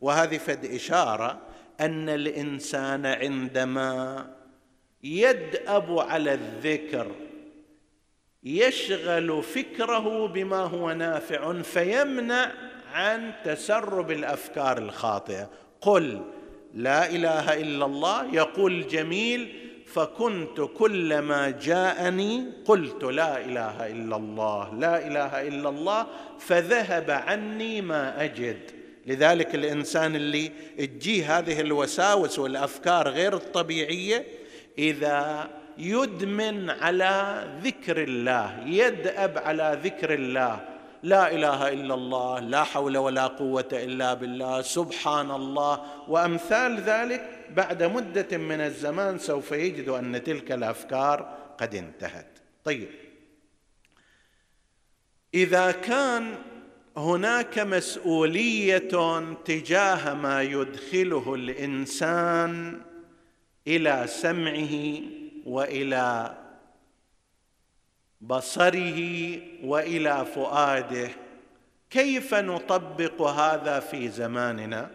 وهذه 0.00 0.38
فد 0.38 0.64
إشارة 0.64 1.38
أن 1.80 2.08
الإنسان 2.08 3.06
عندما 3.06 4.26
يدأب 5.02 5.98
على 5.98 6.34
الذكر 6.34 7.10
يشغل 8.42 9.42
فكره 9.42 10.26
بما 10.26 10.60
هو 10.60 10.92
نافع 10.92 11.62
فيمنع 11.62 12.50
عن 12.92 13.32
تسرب 13.44 14.10
الأفكار 14.10 14.78
الخاطئة. 14.78 15.50
قل 15.80 16.24
لا 16.74 17.10
إله 17.10 17.60
إلا 17.60 17.86
الله. 17.86 18.34
يقول 18.34 18.86
جميل 18.86 19.54
فكنت 19.86 20.60
كلما 20.60 21.50
جاءني 21.50 22.44
قلت 22.64 23.04
لا 23.04 23.44
إله 23.44 23.86
إلا 23.86 24.16
الله 24.16 24.74
لا 24.74 25.06
إله 25.06 25.48
إلا 25.48 25.68
الله 25.68 26.06
فذهب 26.38 27.10
عني 27.10 27.80
ما 27.80 28.24
أجد. 28.24 28.58
لذلك 29.06 29.54
الإنسان 29.54 30.16
اللي 30.16 30.52
تجيه 30.78 31.38
هذه 31.38 31.60
الوساوس 31.60 32.38
والأفكار 32.38 33.08
غير 33.08 33.34
الطبيعية 33.34 34.26
إذا 34.78 35.50
يدمن 35.78 36.70
على 36.70 37.44
ذكر 37.62 38.02
الله 38.02 38.64
يدأب 38.66 39.38
على 39.38 39.78
ذكر 39.84 40.14
الله. 40.14 40.73
لا 41.04 41.34
إله 41.34 41.68
إلا 41.68 41.94
الله 41.94 42.40
لا 42.40 42.64
حول 42.64 42.98
ولا 42.98 43.26
قوة 43.26 43.68
إلا 43.72 44.14
بالله 44.14 44.62
سبحان 44.62 45.30
الله 45.30 45.80
وأمثال 46.08 46.80
ذلك 46.80 47.44
بعد 47.50 47.82
مدة 47.82 48.38
من 48.38 48.60
الزمان 48.60 49.18
سوف 49.18 49.52
يجد 49.52 49.88
أن 49.88 50.24
تلك 50.24 50.52
الأفكار 50.52 51.36
قد 51.58 51.74
انتهت. 51.74 52.38
طيب. 52.64 52.88
إذا 55.34 55.70
كان 55.70 56.34
هناك 56.96 57.58
مسؤولية 57.58 58.78
تجاه 59.44 60.14
ما 60.14 60.42
يدخله 60.42 61.34
الإنسان 61.34 62.80
إلى 63.66 64.04
سمعه 64.06 65.00
وإلى 65.46 66.34
بصره 68.26 69.00
وإلى 69.64 70.26
فؤاده 70.34 71.08
كيف 71.90 72.34
نطبق 72.34 73.22
هذا 73.22 73.80
في 73.80 74.08
زماننا؟ 74.08 74.90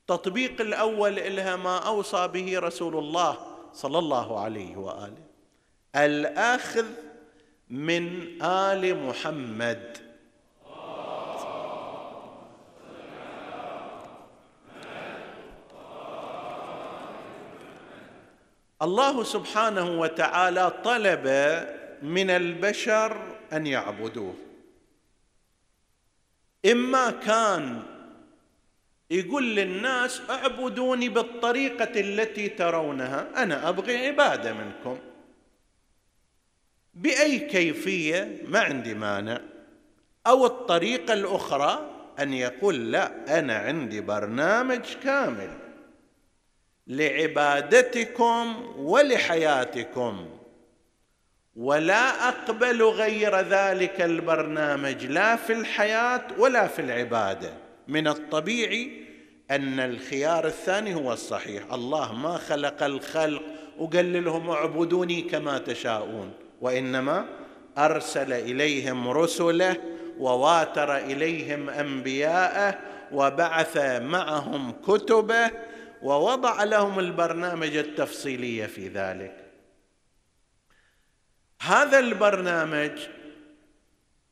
التطبيق 0.00 0.60
الأول 0.60 1.14
لها 1.14 1.56
ما 1.56 1.78
أوصى 1.78 2.28
به 2.28 2.58
رسول 2.58 2.96
الله 2.96 3.38
صلى 3.72 3.98
الله 3.98 4.40
عليه 4.40 4.76
وآله 4.76 5.22
الأخذ 5.96 6.86
من 7.70 8.42
آل 8.42 9.06
محمد. 9.06 9.98
الله 18.82 19.22
سبحانه 19.24 20.00
وتعالى 20.00 20.72
طلب 20.84 21.26
من 22.02 22.30
البشر 22.30 23.38
أن 23.52 23.66
يعبدوه. 23.66 24.34
إما 26.72 27.10
كان 27.10 27.82
يقول 29.10 29.56
للناس 29.56 30.22
اعبدوني 30.30 31.08
بالطريقة 31.08 32.00
التي 32.00 32.48
ترونها 32.48 33.42
أنا 33.42 33.68
أبغي 33.68 34.06
عبادة 34.06 34.52
منكم. 34.52 34.98
بأي 36.94 37.38
كيفية؟ 37.38 38.42
ما 38.48 38.60
عندي 38.60 38.94
مانع. 38.94 39.40
أو 40.26 40.46
الطريقة 40.46 41.12
الأخرى؟ 41.12 41.90
أن 42.18 42.32
يقول 42.32 42.92
لا 42.92 43.38
أنا 43.38 43.58
عندي 43.58 44.00
برنامج 44.00 44.94
كامل 45.02 45.50
لعبادتكم 46.86 48.74
ولحياتكم. 48.76 50.35
ولا 51.56 52.28
أقبل 52.28 52.82
غير 52.82 53.40
ذلك 53.40 54.00
البرنامج 54.00 55.04
لا 55.04 55.36
في 55.36 55.52
الحياة 55.52 56.22
ولا 56.38 56.66
في 56.66 56.82
العبادة. 56.82 57.50
من 57.88 58.08
الطبيعي 58.08 58.90
أن 59.50 59.80
الخيار 59.80 60.46
الثاني 60.46 60.94
هو 60.94 61.12
الصحيح. 61.12 61.72
الله 61.72 62.12
ما 62.12 62.38
خلق 62.38 62.82
الخلق 62.82 63.42
وقال 63.78 64.24
لهم 64.24 64.50
اعبدوني 64.50 65.22
كما 65.22 65.58
تشاءون. 65.58 66.32
وإنما 66.60 67.24
أرسل 67.78 68.32
إليهم 68.32 69.08
رسله 69.08 69.76
وواتر 70.18 70.96
إليهم 70.96 71.70
أنبياءه 71.70 72.78
وبعث 73.12 73.76
معهم 74.00 74.72
كتبه 74.86 75.50
ووضع 76.02 76.64
لهم 76.64 76.98
البرنامج 76.98 77.76
التفصيلي 77.76 78.68
في 78.68 78.88
ذلك. 78.88 79.45
هذا 81.66 81.98
البرنامج 81.98 82.90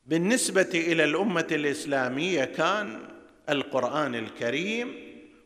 بالنسبة 0.05 0.69
إلى 0.73 1.03
الأمة 1.03 1.47
الإسلامية 1.51 2.45
كان 2.45 2.99
القرآن 3.49 4.15
الكريم 4.15 4.95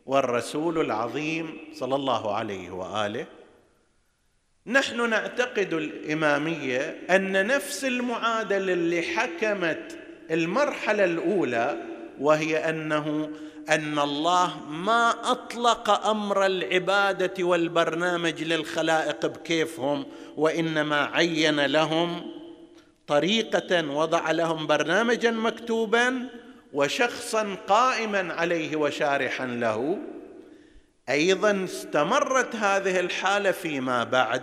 والرسول 0.06 0.80
العظيم 0.80 1.58
صلى 1.72 1.94
الله 1.94 2.34
عليه 2.34 2.70
وآله. 2.70 3.26
نحن 4.66 5.10
نعتقد 5.10 5.72
الإمامية 5.72 7.00
أن 7.10 7.46
نفس 7.46 7.84
المعادلة 7.84 8.72
اللي 8.72 9.02
حكمت 9.02 9.98
المرحلة 10.30 11.04
الأولى 11.04 11.76
وهي 12.20 12.68
أنه 12.68 13.30
أن 13.68 13.98
الله 13.98 14.66
ما 14.68 15.14
أطلق 15.30 16.06
أمر 16.06 16.46
العبادة 16.46 17.44
والبرنامج 17.44 18.42
للخلائق 18.42 19.26
بكيفهم 19.26 20.06
وإنما 20.36 21.04
عين 21.04 21.66
لهم 21.66 22.30
طريقة 23.06 23.90
وضع 23.90 24.30
لهم 24.30 24.66
برنامجا 24.66 25.30
مكتوبا 25.30 26.28
وشخصا 26.72 27.56
قائما 27.68 28.34
عليه 28.34 28.76
وشارحا 28.76 29.46
له. 29.46 29.98
أيضا 31.08 31.64
استمرت 31.64 32.56
هذه 32.56 33.00
الحالة 33.00 33.50
فيما 33.50 34.04
بعد 34.04 34.42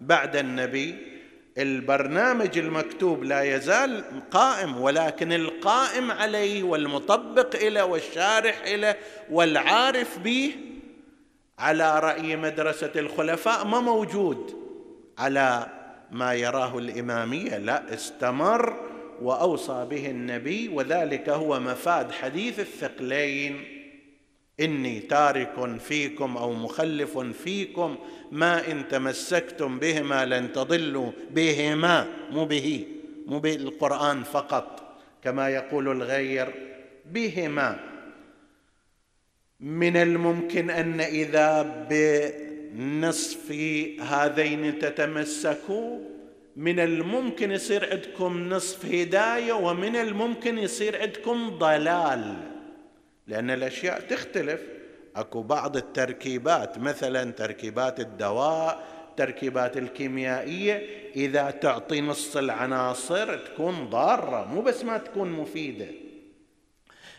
بعد 0.00 0.36
النبي. 0.36 1.11
البرنامج 1.58 2.58
المكتوب 2.58 3.24
لا 3.24 3.42
يزال 3.42 4.04
قائم 4.30 4.80
ولكن 4.80 5.32
القائم 5.32 6.10
عليه 6.10 6.62
والمطبق 6.62 7.68
له 7.68 7.84
والشارح 7.84 8.68
له 8.68 8.94
والعارف 9.30 10.18
به 10.18 10.54
على 11.58 12.00
رأي 12.00 12.36
مدرسة 12.36 12.92
الخلفاء 12.96 13.64
ما 13.64 13.80
موجود 13.80 14.56
على 15.18 15.66
ما 16.10 16.34
يراه 16.34 16.78
الإمامية 16.78 17.58
لا 17.58 17.94
استمر 17.94 18.76
وأوصى 19.22 19.86
به 19.90 20.10
النبي 20.10 20.68
وذلك 20.68 21.28
هو 21.28 21.60
مفاد 21.60 22.12
حديث 22.12 22.60
الثقلين. 22.60 23.71
إني 24.60 25.00
تارك 25.00 25.78
فيكم 25.78 26.36
أو 26.36 26.52
مخلف 26.52 27.18
فيكم 27.18 27.96
ما 28.32 28.70
إن 28.70 28.88
تمسكتم 28.88 29.78
بهما 29.78 30.24
لن 30.24 30.52
تضلوا 30.52 31.10
بهما 31.30 32.06
مو 32.30 32.44
به 32.44 32.86
مو 33.26 33.38
بالقرآن 33.38 34.22
فقط 34.22 34.96
كما 35.24 35.48
يقول 35.48 35.88
الغير 35.88 36.54
بهما. 37.12 37.80
من 39.60 39.96
الممكن 39.96 40.70
أن 40.70 41.00
إذا 41.00 41.62
بنصف 41.90 43.52
هذين 44.00 44.78
تتمسكوا 44.78 45.98
من 46.56 46.80
الممكن 46.80 47.50
يصير 47.50 47.90
عندكم 47.90 48.48
نصف 48.48 48.86
هداية 48.86 49.52
ومن 49.52 49.96
الممكن 49.96 50.58
يصير 50.58 51.00
عندكم 51.00 51.48
ضلال. 51.58 52.51
لأن 53.26 53.50
الأشياء 53.50 54.00
تختلف. 54.00 54.60
أكو 55.16 55.42
بعض 55.42 55.76
التركيبات 55.76 56.78
مثلا 56.78 57.30
تركيبات 57.30 58.00
الدواء 58.00 58.84
التركيبات 59.10 59.76
الكيميائية 59.76 60.86
إذا 61.16 61.50
تعطي 61.50 62.00
نص 62.00 62.36
العناصر 62.36 63.36
تكون 63.36 63.90
ضارة 63.90 64.44
مو 64.44 64.62
بس 64.62 64.84
ما 64.84 64.98
تكون 64.98 65.32
مفيدة. 65.32 65.86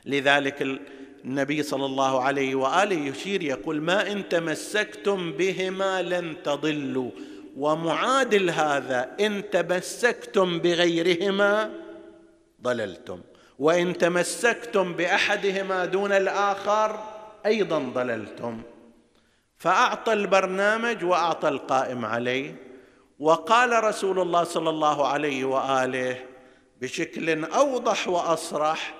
لذلك 0.05 0.79
النبي 1.25 1.63
صلى 1.63 1.85
الله 1.85 2.21
عليه 2.21 2.55
وآله 2.55 2.95
يشير 2.95 3.43
يقول 3.43 3.81
ما 3.81 4.11
إن 4.11 4.29
تمسكتم 4.29 5.31
بهما 5.31 6.01
لن 6.01 6.35
تضلوا. 6.43 7.11
ومعادل 7.57 8.49
هذا 8.49 9.15
إن 9.19 9.49
تمسكتم 9.49 10.59
بغيرهما 10.59 11.71
ضللتم. 12.61 13.21
وإن 13.63 13.97
تمسكتم 13.97 14.93
بأحدهما 14.93 15.85
دون 15.85 16.11
الآخر 16.11 16.99
أيضا 17.45 17.79
ضللتم. 17.79 18.61
فأعطى 19.57 20.13
البرنامج 20.13 21.03
وأعطى 21.03 21.47
القائم 21.47 22.05
عليه. 22.05 22.55
وقال 23.19 23.83
رسول 23.83 24.19
الله 24.19 24.43
صلى 24.43 24.69
الله 24.69 25.07
عليه 25.07 25.45
وآله 25.45 26.17
بشكل 26.81 27.45
أوضح 27.45 28.07
وأصرح 28.07 28.93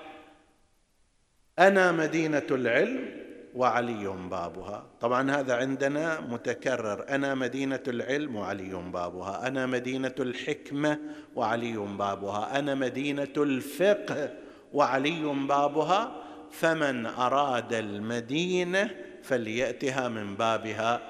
أنا 1.58 1.92
مدينة 1.92 2.46
العلم 2.50 3.24
وعلي 3.54 4.16
بابها. 4.30 4.86
طبعا 5.00 5.30
هذا 5.30 5.56
عندنا 5.56 6.20
متكرر 6.20 7.08
أنا 7.08 7.34
مدينة 7.34 7.82
العلم 7.88 8.36
وعلي 8.36 8.74
بابها. 8.92 9.46
أنا 9.46 9.66
مدينة 9.66 10.14
الحكمة 10.20 10.98
وعلي 11.36 11.76
بابها. 11.76 12.58
أنا 12.58 12.74
مدينة 12.74 13.34
الفقه 13.36 14.43
وعلي 14.74 15.22
بابها 15.48 16.12
فمن 16.50 17.06
أراد 17.06 17.72
المدينة 17.72 18.90
فليأتها 19.22 20.08
من 20.08 20.34
بابها. 20.34 21.00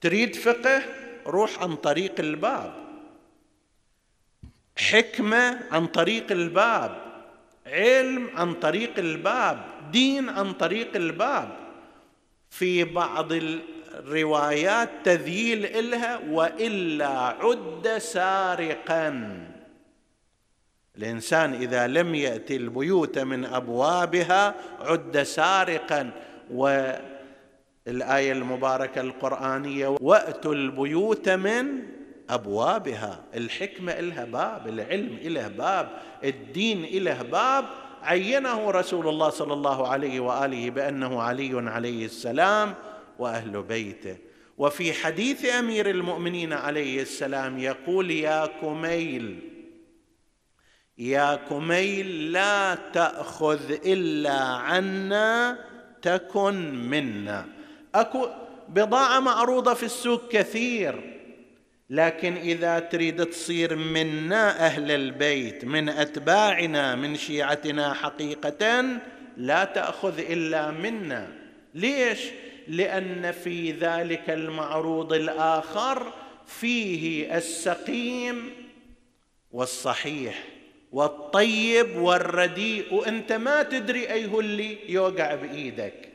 تريد 0.00 0.36
فقه؟ 0.36 0.82
روح 1.26 1.62
عن 1.62 1.76
طريق 1.76 2.14
الباب. 2.18 2.72
حكمة 4.78 5.60
عن 5.70 5.86
طريق 5.86 6.32
الباب. 6.32 6.96
علم 7.66 8.30
عن 8.34 8.54
طريق 8.54 8.98
الباب. 8.98 9.64
دين 9.92 10.28
عن 10.28 10.52
طريق 10.52 10.96
الباب. 10.96 11.56
في 12.50 12.84
بعض 12.84 13.32
الروايات 13.32 14.90
تذييل 15.04 15.66
إلها 15.66 16.20
وإلا 16.30 17.08
عد 17.08 17.98
سارقا. 17.98 19.55
الإنسان 20.98 21.54
إذا 21.54 21.86
لم 21.86 22.14
يأتي 22.14 22.56
البيوت 22.56 23.18
من 23.18 23.44
أبوابها 23.44 24.54
عد 24.80 25.22
سارقا. 25.22 26.10
والآية 26.50 28.32
المباركة 28.32 29.00
القرآنية 29.00 29.96
وأتوا 30.00 30.54
البيوت 30.54 31.28
من 31.28 31.66
أبوابها. 32.30 33.24
الحكمة 33.34 33.92
إلها 33.92 34.24
باب 34.24 34.68
العلم 34.68 35.18
إله 35.22 35.48
باب 35.48 35.88
الدين 36.24 36.84
إله 36.84 37.22
باب. 37.22 37.64
عينه 38.02 38.70
رسول 38.70 39.08
الله 39.08 39.30
صلى 39.30 39.52
الله 39.52 39.88
عليه 39.88 40.20
وآله 40.20 40.70
بأنه 40.70 41.22
علي 41.22 41.70
عليه 41.70 42.04
السلام 42.04 42.74
وأهل 43.18 43.62
بيته. 43.62 44.16
وفي 44.58 44.92
حديث 44.92 45.44
أمير 45.54 45.90
المؤمنين 45.90 46.52
عليه 46.52 47.02
السلام 47.02 47.58
يقول 47.58 48.10
يا 48.10 48.46
كميل 48.46 49.55
يا 50.98 51.40
كميل 51.50 52.32
لا 52.32 52.78
تأخذ 52.92 53.72
إلا 53.86 54.38
عنا 54.40 55.58
تكن 56.02 56.74
منا. 56.74 57.46
أكو 57.94 58.28
بضاعة 58.68 59.20
معروضة 59.20 59.74
في 59.74 59.82
السوق 59.82 60.28
كثير 60.28 61.16
لكن 61.90 62.36
إذا 62.36 62.78
تريد 62.78 63.26
تصير 63.26 63.76
منا 63.76 64.66
أهل 64.66 64.90
البيت 64.90 65.64
من 65.64 65.88
أتباعنا 65.88 66.94
من 66.94 67.16
شيعتنا 67.16 67.94
حقيقة 67.94 68.84
لا 69.36 69.64
تأخذ 69.64 70.18
إلا 70.18 70.70
منا. 70.70 71.28
ليش؟ 71.74 72.20
لأن 72.68 73.32
في 73.32 73.72
ذلك 73.72 74.30
المعروض 74.30 75.12
الآخر 75.12 76.12
فيه 76.46 77.36
السقيم 77.36 78.50
والصحيح. 79.52 80.55
والطيب 80.92 81.96
والرديء 81.96 82.94
وانت 82.94 83.32
ما 83.32 83.62
تدري 83.62 84.12
اي 84.12 84.26
هو 84.26 84.40
اللي 84.40 84.92
يوقع 84.92 85.34
بإيدك. 85.34 86.08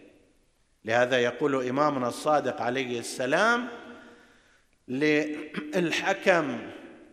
لهذا 0.86 1.20
يقول 1.20 1.68
إمامنا 1.68 2.08
الصادق 2.08 2.62
عليه 2.62 3.00
السلام 3.00 3.68
للحكم 4.88 6.60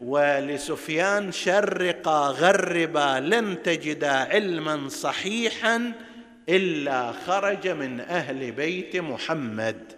ولسفيان 0.00 1.32
شرقا 1.32 2.28
غربا 2.28 3.20
لن 3.20 3.62
تجدا 3.62 4.10
علما 4.10 4.88
صحيحا 4.88 5.92
إلا 6.48 7.12
خرج 7.12 7.68
من 7.68 8.00
أهل 8.00 8.52
بيت 8.52 8.96
محمد. 8.96 9.97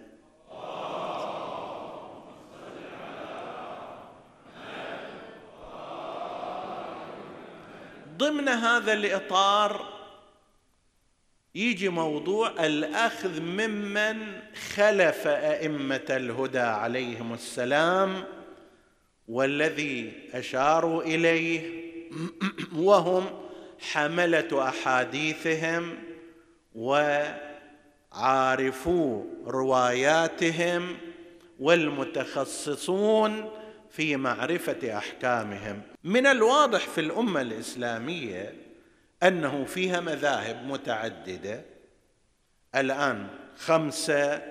ضمن 8.20 8.48
هذا 8.48 8.92
الإطار 8.92 10.00
يجي 11.54 11.88
موضوع 11.88 12.66
الأخذ 12.66 13.40
ممن 13.40 14.40
خلف 14.74 15.26
أئمة 15.26 16.06
الهدى 16.10 16.58
عليهم 16.58 17.34
السلام 17.34 18.24
والذي 19.28 20.12
أشاروا 20.34 21.02
إليه 21.02 21.90
وهم 22.76 23.26
حملة 23.92 24.68
أحاديثهم 24.68 25.98
وعارفو 28.12 29.24
رواياتهم 29.46 30.96
والمتخصصون 31.60 33.50
في 33.90 34.16
معرفة 34.16 34.98
أحكامهم. 34.98 35.82
من 36.04 36.26
الواضح 36.26 36.78
في 36.78 37.00
الأمة 37.00 37.40
الإسلامية 37.40 38.54
أنه 39.22 39.64
فيها 39.64 40.00
مذاهب 40.00 40.66
متعددة. 40.66 41.64
الآن 42.74 43.26
خمسة 43.58 44.42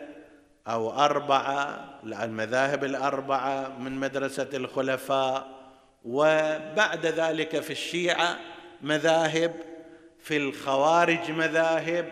أو 0.68 0.92
أربعة 0.92 1.90
المذاهب 2.04 2.84
الأربعة 2.84 3.80
من 3.80 3.92
مدرسة 3.92 4.50
الخلفاء. 4.54 5.60
وبعد 6.06 7.06
ذلك 7.06 7.60
في 7.60 7.72
الشيعة 7.72 8.40
مذاهب 8.82 9.56
في 10.20 10.38
الخوارج 10.38 11.32
مذاهب. 11.32 12.12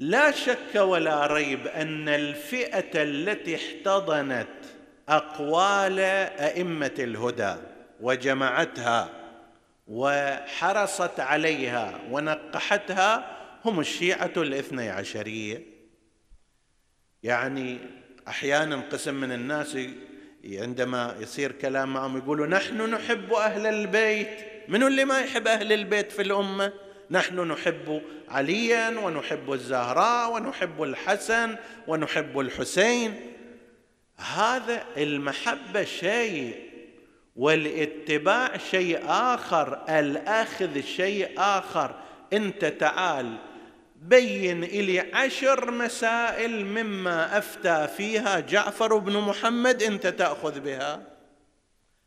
لا 0.00 0.30
شك 0.30 0.74
ولا 0.74 1.26
ريب 1.26 1.66
أن 1.66 2.08
الفئة 2.08 3.02
التي 3.02 3.56
احتضنت 3.56 4.75
أقوال 5.08 6.00
أئمة 6.40 6.94
الهدى 6.98 7.54
وجمعتها 8.00 9.08
وحرصت 9.86 11.20
عليها 11.20 12.00
ونقحتها 12.10 13.36
هم 13.64 13.80
الشيعة 13.80 14.32
الاثني 14.36 14.90
عشرية 14.90 15.62
يعني 17.22 17.78
أحيانا 18.28 18.82
قسم 18.92 19.14
من 19.14 19.32
الناس 19.32 19.78
عندما 20.44 21.16
يصير 21.20 21.52
كلام 21.52 21.92
معهم 21.92 22.16
يقولوا 22.16 22.46
نحن 22.46 22.90
نحب 22.90 23.32
أهل 23.32 23.66
البيت. 23.66 24.40
من 24.68 24.82
اللي 24.82 25.04
ما 25.04 25.20
يحب 25.20 25.48
أهل 25.48 25.72
البيت 25.72 26.12
في 26.12 26.22
الأمة؟ 26.22 26.72
نحن 27.10 27.40
نحب 27.40 28.02
عليا 28.28 28.88
ونحب 28.98 29.52
الزهراء 29.52 30.32
ونحب 30.32 30.82
الحسن 30.82 31.56
ونحب 31.86 32.40
الحسين. 32.40 33.35
هذا 34.18 34.84
المحبة 34.96 35.84
شيء 35.84 36.66
والاتباع 37.36 38.56
شيء 38.56 39.00
آخر 39.06 39.84
الأخذ 39.88 40.80
شيء 40.80 41.30
آخر. 41.38 41.94
أنت 42.32 42.64
تعال 42.64 43.36
بين 44.02 44.60
لي 44.60 45.00
عشر 45.00 45.70
مسائل 45.70 46.66
مما 46.66 47.38
أفتى 47.38 47.88
فيها 47.96 48.40
جعفر 48.40 48.96
بن 48.98 49.16
محمد 49.18 49.82
أنت 49.82 50.06
تأخذ 50.06 50.60
بها. 50.60 51.02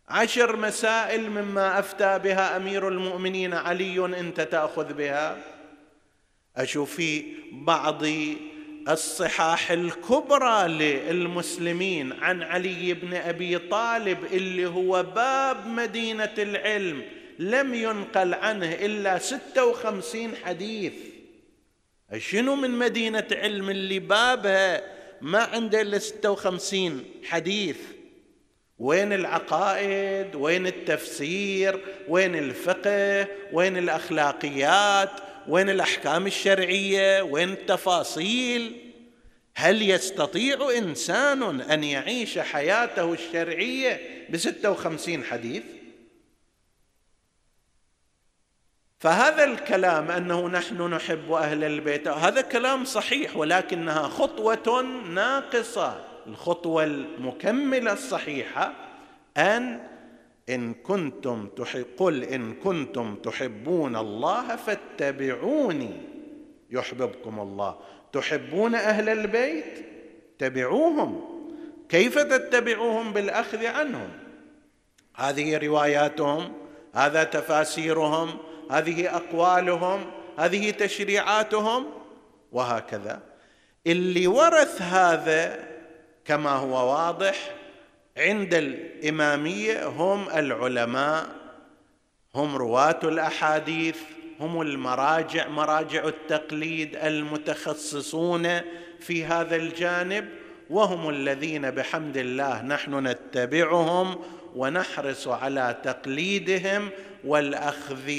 عشر 0.08 0.56
مسائل 0.56 1.30
مما 1.30 1.80
أفتى 1.80 2.20
بها 2.20 2.58
أمير 2.58 2.88
المؤمنين 2.88 3.54
علي 3.54 4.06
أنت 4.20 4.42
تأخذ 4.42 4.94
بها. 4.94 5.38
أشوف 6.58 6.96
في 6.96 7.34
بعض 7.52 8.04
الصحاح 8.90 9.72
الكبرى 9.72 10.68
للمسلمين 10.68 12.14
عن 12.14 12.44
علي 12.44 12.94
بن 12.94 13.14
أبي 13.14 13.58
طالب 13.58 14.18
اللي 14.34 14.66
هو 14.66 15.04
باب 15.04 15.68
مدينة 15.68 16.34
العلم 16.38 17.04
لم 17.40 17.74
ينقل 17.74 18.34
عنه 18.34 18.72
إلا 18.74 19.18
ستة 19.18 19.66
وخمسين 19.66 20.32
حديث. 20.46 20.94
شنو 22.18 22.56
من 22.56 22.72
مدينة 22.72 23.28
علم 23.32 23.70
اللي 23.70 24.00
بابها 24.00 24.82
ما 25.22 25.40
عنده 25.40 25.82
إلا 25.82 26.00
ستة 26.00 26.32
وخمسين 26.32 27.04
حديث؟ 27.26 27.78
وين 28.80 29.14
العقائد؟ 29.14 30.36
وين 30.36 30.68
التفسير؟ 30.68 31.80
وين 32.08 32.36
الفقه؟ 32.36 33.28
وين 33.54 33.78
الأخلاقيات؟ 33.78 35.10
وين 35.50 35.70
الأحكام 35.70 36.28
الشرعية؟ 36.28 37.22
وين 37.22 37.50
التفاصيل؟ 37.50 38.92
هل 39.56 39.90
يستطيع 39.90 40.70
إنسان 40.78 41.62
أن 41.62 41.84
يعيش 41.84 42.40
حياته 42.40 43.14
الشرعية 43.14 44.28
بستة 44.30 44.72
وخمسين 44.72 45.24
حديث؟ 45.24 45.64
فهذا 49.00 49.44
الكلام 49.44 50.12
أنه 50.12 50.48
نحن 50.48 50.82
نحب 50.82 51.32
أهل 51.32 51.64
البيت 51.64 52.08
هذا 52.08 52.42
كلام 52.42 52.86
صحيح 52.86 53.38
ولكنها 53.38 54.08
خطوة 54.08 54.82
ناقصة. 55.10 56.06
الخطوة 56.28 56.84
المكملة 56.84 57.94
الصحيحة 57.94 58.74
أن 59.38 59.88
إن 60.50 60.74
كنتم 60.74 61.48
قل 61.98 62.24
إن 62.24 62.54
كنتم 62.54 63.16
تحبون 63.16 63.96
الله 63.96 64.56
فاتبعوني. 64.56 65.92
يحببكم 66.72 67.40
الله. 67.40 67.78
تحبون 68.14 68.76
أهل 68.76 69.10
البيت؟ 69.10 69.86
تبعوهم 70.40 71.22
كيف 71.90 72.20
تتبعوهم 72.20 73.14
بالأخذ 73.14 73.66
عنهم؟ 73.66 74.10
هذه 75.16 75.58
رواياتهم 75.58 76.54
هذا 76.94 77.24
تفاسيرهم 77.24 78.38
هذه 78.72 79.16
أقوالهم 79.16 80.06
هذه 80.38 80.72
تشريعاتهم. 80.72 81.86
وهكذا. 82.52 83.22
اللي 83.88 84.28
ورث 84.28 84.82
هذا 84.82 85.68
كما 86.26 86.50
هو 86.50 86.92
واضح 86.92 87.59
عند 88.20 88.54
الإمامية 88.54 89.88
هم 89.88 90.30
العلماء 90.30 91.30
هم 92.36 92.56
رواة 92.56 93.00
الأحاديث 93.04 93.98
هم 94.40 94.62
المراجع 94.62 95.48
مراجع 95.48 96.08
التقليد 96.08 96.96
المتخصصون 96.96 98.62
في 99.00 99.26
هذا 99.26 99.56
الجانب 99.56 100.30
وهم 100.70 101.10
الذين 101.10 101.72
بحمد 101.72 102.18
الله 102.18 102.62
نحن 102.62 103.08
نتبعهم 103.08 104.20
ونحرص 104.56 105.28
على 105.28 105.78
تقليدهم 105.84 106.90
والأخذ 107.24 108.12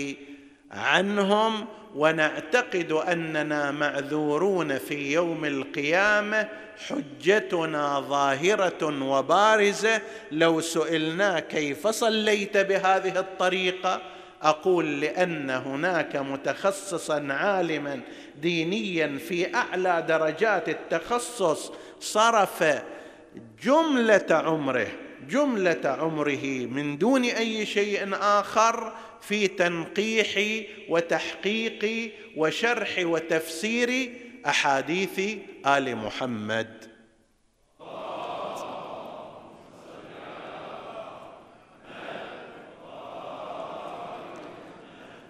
عنهم 0.71 1.67
ونعتقد 1.95 2.93
أننا 2.93 3.71
معذورون 3.71 4.79
في 4.79 5.13
يوم 5.13 5.45
القيامة 5.45 6.49
حجتنا 6.89 8.01
ظاهرة 8.01 9.05
وبارزة. 9.05 10.01
لو 10.33 10.61
سئلنا 10.61 11.41
كيف 11.41 11.87
صليت 11.87 12.57
بهذه 12.57 13.19
الطريقة 13.19 14.03
أقول 14.43 15.01
لأن 15.01 15.51
هناك 15.51 16.17
متخصصا 16.17 17.27
عالما 17.31 18.01
دينيا 18.43 19.19
في 19.19 19.55
أعلى 19.55 20.05
درجات 20.09 20.69
التخصص 20.69 21.73
صرف 22.01 22.65
جملة 23.63 24.27
عمره 24.31 24.87
جملة 25.29 25.81
عمره 25.85 26.67
من 26.67 26.99
دون 26.99 27.25
أي 27.25 27.67
شيء 27.67 28.15
آخر 28.15 28.93
في 29.21 29.49
تنقيح 29.49 30.63
وتحقيق 30.89 32.13
وشرح 32.37 32.99
وتفسير 32.99 34.13
أحاديث 34.47 35.21
آل 35.67 35.97
محمد. 35.97 36.91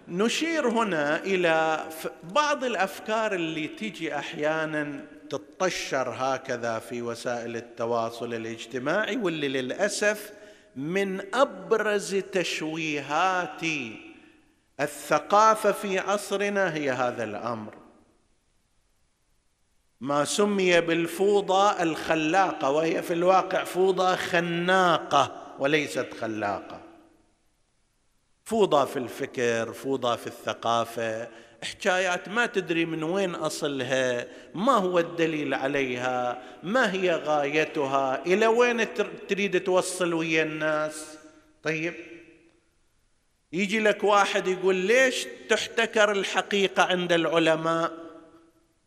نشير 0.08 0.68
هنا 0.68 1.24
إلى 1.24 1.84
بعض 2.22 2.64
الأفكار 2.64 3.34
اللي 3.34 3.68
تجي 3.68 4.16
أحيانا 4.16 5.04
تطشر 5.30 6.14
هكذا 6.16 6.78
في 6.78 7.02
وسائل 7.02 7.56
التواصل 7.56 8.34
الاجتماعي 8.34 9.16
واللي 9.16 9.48
للأسف 9.48 10.32
من 10.80 11.34
أبرز 11.34 12.14
تشويهات 12.14 13.60
الثقافة 14.80 15.72
في 15.72 15.98
عصرنا 15.98 16.74
هي 16.74 16.90
هذا 16.90 17.24
الأمر. 17.24 17.74
ما 20.00 20.24
سمي 20.24 20.80
بالفوضى 20.80 21.82
الخلاقة 21.82 22.70
وهي 22.70 23.02
في 23.02 23.12
الواقع 23.12 23.64
فوضى 23.64 24.16
خناقة 24.16 25.54
وليست 25.58 26.14
خلاقة. 26.20 26.80
فوضى 28.44 28.86
في 28.86 28.98
الفكر 28.98 29.72
فوضى 29.72 30.16
في 30.16 30.26
الثقافة 30.26 31.28
حكايات 31.62 32.28
ما 32.28 32.46
تدري 32.46 32.84
من 32.84 33.02
وين 33.02 33.34
أصلها 33.34 34.26
ما 34.54 34.72
هو 34.72 34.98
الدليل 34.98 35.54
عليها 35.54 36.42
ما 36.62 36.92
هي 36.92 37.10
غايتها 37.10 38.26
إلى 38.26 38.46
وين 38.46 38.86
تريد 39.28 39.64
توصل 39.64 40.14
ويا 40.14 40.42
الناس؟ 40.42 41.18
طيب 41.62 41.94
يجي 43.52 43.80
لك 43.80 44.04
واحد 44.04 44.48
يقول 44.48 44.74
ليش 44.74 45.26
تحتكر 45.48 46.12
الحقيقة 46.12 46.82
عند 46.82 47.12
العلماء؟ 47.12 47.92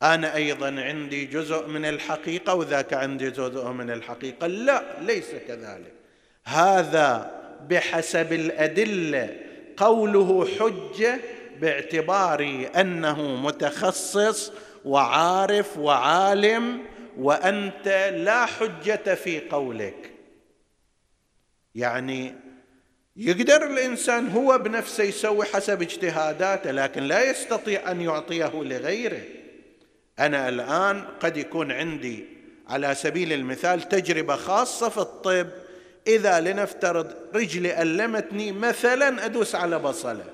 أنا 0.03 0.35
أيضا 0.35 0.81
عندي 0.81 1.25
جزء 1.25 1.67
من 1.67 1.85
الحقيقة 1.85 2.53
وذاك 2.53 2.93
عندي 2.93 3.29
جزء 3.29 3.67
من 3.67 3.91
الحقيقة. 3.91 4.47
لا 4.47 4.83
ليس 5.01 5.31
كذلك. 5.47 5.93
هذا 6.45 7.31
بحسب 7.69 8.33
الأدلة 8.33 9.35
قوله 9.77 10.47
حجة 10.59 11.19
باعتبار 11.61 12.67
أنه 12.75 13.35
متخصص 13.35 14.51
وعارف 14.85 15.77
وعالم 15.77 16.79
وأنت 17.17 18.11
لا 18.15 18.45
حجة 18.45 19.15
في 19.15 19.39
قولك. 19.49 20.11
يعني 21.75 22.35
يقدر 23.15 23.65
الإنسان 23.65 24.29
هو 24.29 24.57
بنفسه 24.57 25.03
يسوي 25.03 25.45
حسب 25.45 25.81
اجتهاداته 25.81 26.71
لكن 26.71 27.03
لا 27.03 27.29
يستطيع 27.29 27.91
أن 27.91 28.01
يعطيه 28.01 28.51
لغيره. 28.63 29.21
أنا 30.19 30.49
الآن 30.49 31.01
قد 31.19 31.37
يكون 31.37 31.71
عندي 31.71 32.25
على 32.67 32.95
سبيل 32.95 33.33
المثال 33.33 33.89
تجربة 33.89 34.35
خاصة 34.35 34.89
في 34.89 34.97
الطب 34.97 35.49
إذا 36.07 36.39
لنفترض 36.39 37.13
رجلي 37.35 37.81
ألمتني 37.81 38.51
مثلا 38.51 39.25
أدوس 39.25 39.55
على 39.55 39.79
بصلة. 39.79 40.25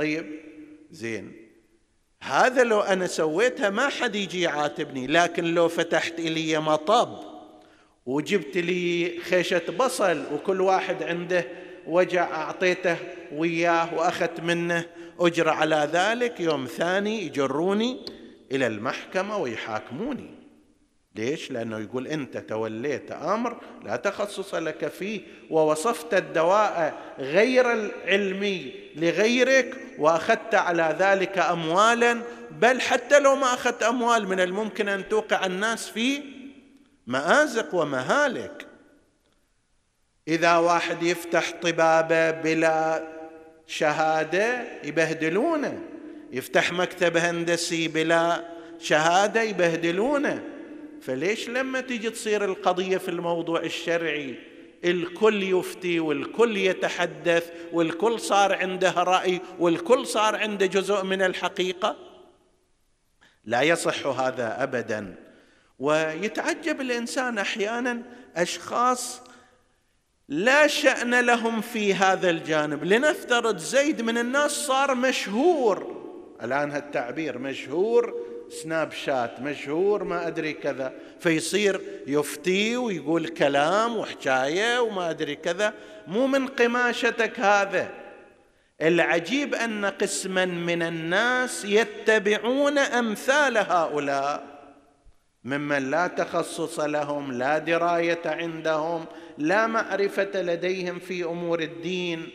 طيب 0.00 0.26
زين. 0.90 1.32
هذا 2.22 2.64
لو 2.64 2.80
أنا 2.80 3.06
سويتها 3.06 3.70
ما 3.70 3.88
حد 3.88 4.14
يجي 4.14 4.40
يعاتبني 4.40 5.06
لكن 5.06 5.44
لو 5.44 5.68
فتحت 5.68 6.20
لي 6.20 6.58
مطب 6.58 7.18
وجبت 8.06 8.56
لي 8.56 9.18
خيشة 9.20 9.62
بصل 9.78 10.24
وكل 10.34 10.60
واحد 10.60 11.02
عنده 11.02 11.44
وجع 11.86 12.24
أعطيته 12.24 12.96
وياه 13.32 13.94
وأخذت 13.94 14.40
منه 14.40 14.86
أجر 15.18 15.48
على 15.48 15.88
ذلك 15.92 16.40
يوم 16.40 16.66
ثاني 16.66 17.22
يجروني 17.26 18.06
إلى 18.52 18.66
المحكمة 18.66 19.36
ويحاكموني. 19.36 20.39
ليش؟ 21.14 21.50
لأنه 21.50 21.78
يقول 21.78 22.06
أنت 22.06 22.38
توليت 22.38 23.12
أمر 23.12 23.60
لا 23.84 23.96
تخصص 23.96 24.54
لك 24.54 24.88
فيه 24.88 25.20
ووصفت 25.50 26.14
الدواء 26.14 26.94
غير 27.18 27.72
العلمي 27.72 28.72
لغيرك 28.96 29.76
وأخذت 29.98 30.54
على 30.54 30.96
ذلك 30.98 31.38
أموالا 31.38 32.20
بل 32.50 32.80
حتى 32.80 33.18
لو 33.18 33.36
ما 33.36 33.54
أخذت 33.54 33.82
أموال 33.82 34.28
من 34.28 34.40
الممكن 34.40 34.88
أن 34.88 35.08
توقع 35.08 35.46
الناس 35.46 35.88
في 35.88 36.22
مآزق 37.06 37.74
ومهالك. 37.74 38.66
إذا 40.28 40.56
واحد 40.56 41.02
يفتح 41.02 41.50
طبابة 41.62 42.30
بلا 42.30 43.08
شهادة 43.66 44.62
يبهدلونه. 44.84 45.80
يفتح 46.32 46.72
مكتب 46.72 47.16
هندسي 47.16 47.88
بلا 47.88 48.44
شهادة 48.78 49.42
يبهدلونه. 49.42 50.59
فليش 51.00 51.48
لما 51.48 51.80
تيجي 51.80 52.10
تصير 52.10 52.44
القضية 52.44 52.98
في 52.98 53.08
الموضوع 53.08 53.60
الشرعي؟ 53.60 54.34
الكل 54.84 55.42
يفتي 55.42 56.00
والكل 56.00 56.56
يتحدث 56.56 57.50
والكل 57.72 58.20
صار 58.20 58.54
عنده 58.54 58.90
رأي 58.90 59.40
والكل 59.58 60.06
صار 60.06 60.36
عنده 60.36 60.66
جزء 60.66 61.04
من 61.04 61.22
الحقيقة؟ 61.22 61.96
لا 63.44 63.62
يصح 63.62 64.06
هذا 64.06 64.62
ابدا. 64.62 65.14
ويتعجب 65.78 66.80
الإنسان 66.80 67.38
أحيانا 67.38 68.02
أشخاص 68.36 69.22
لا 70.28 70.66
شأن 70.66 71.20
لهم 71.20 71.60
في 71.60 71.94
هذا 71.94 72.30
الجانب. 72.30 72.84
لنفترض 72.84 73.58
زيد 73.58 74.02
من 74.02 74.18
الناس 74.18 74.50
صار 74.50 74.94
مشهور. 74.94 76.00
الآن 76.42 76.70
هالتعبير 76.70 77.38
مشهور 77.38 78.14
سناب 78.50 78.92
شات 78.92 79.40
مشهور 79.40 80.04
ما 80.04 80.26
أدري 80.26 80.52
كذا. 80.52 80.92
فيصير 81.20 81.80
يفتي 82.06 82.76
ويقول 82.76 83.28
كلام 83.28 83.96
وحكاية 83.96 84.80
وما 84.80 85.10
أدري 85.10 85.36
كذا. 85.36 85.74
مو 86.06 86.26
من 86.26 86.46
قماشتك 86.46 87.40
هذا. 87.40 87.90
العجيب 88.82 89.54
أن 89.54 89.84
قسما 89.84 90.44
من 90.44 90.82
الناس 90.82 91.64
يتبعون 91.64 92.78
أمثال 92.78 93.58
هؤلاء. 93.58 94.46
ممن 95.44 95.90
لا 95.90 96.06
تخصص 96.06 96.80
لهم 96.80 97.32
لا 97.32 97.58
دراية 97.58 98.20
عندهم 98.24 99.04
لا 99.38 99.66
معرفة 99.66 100.42
لديهم 100.42 100.98
في 100.98 101.24
أمور 101.24 101.60
الدين. 101.60 102.30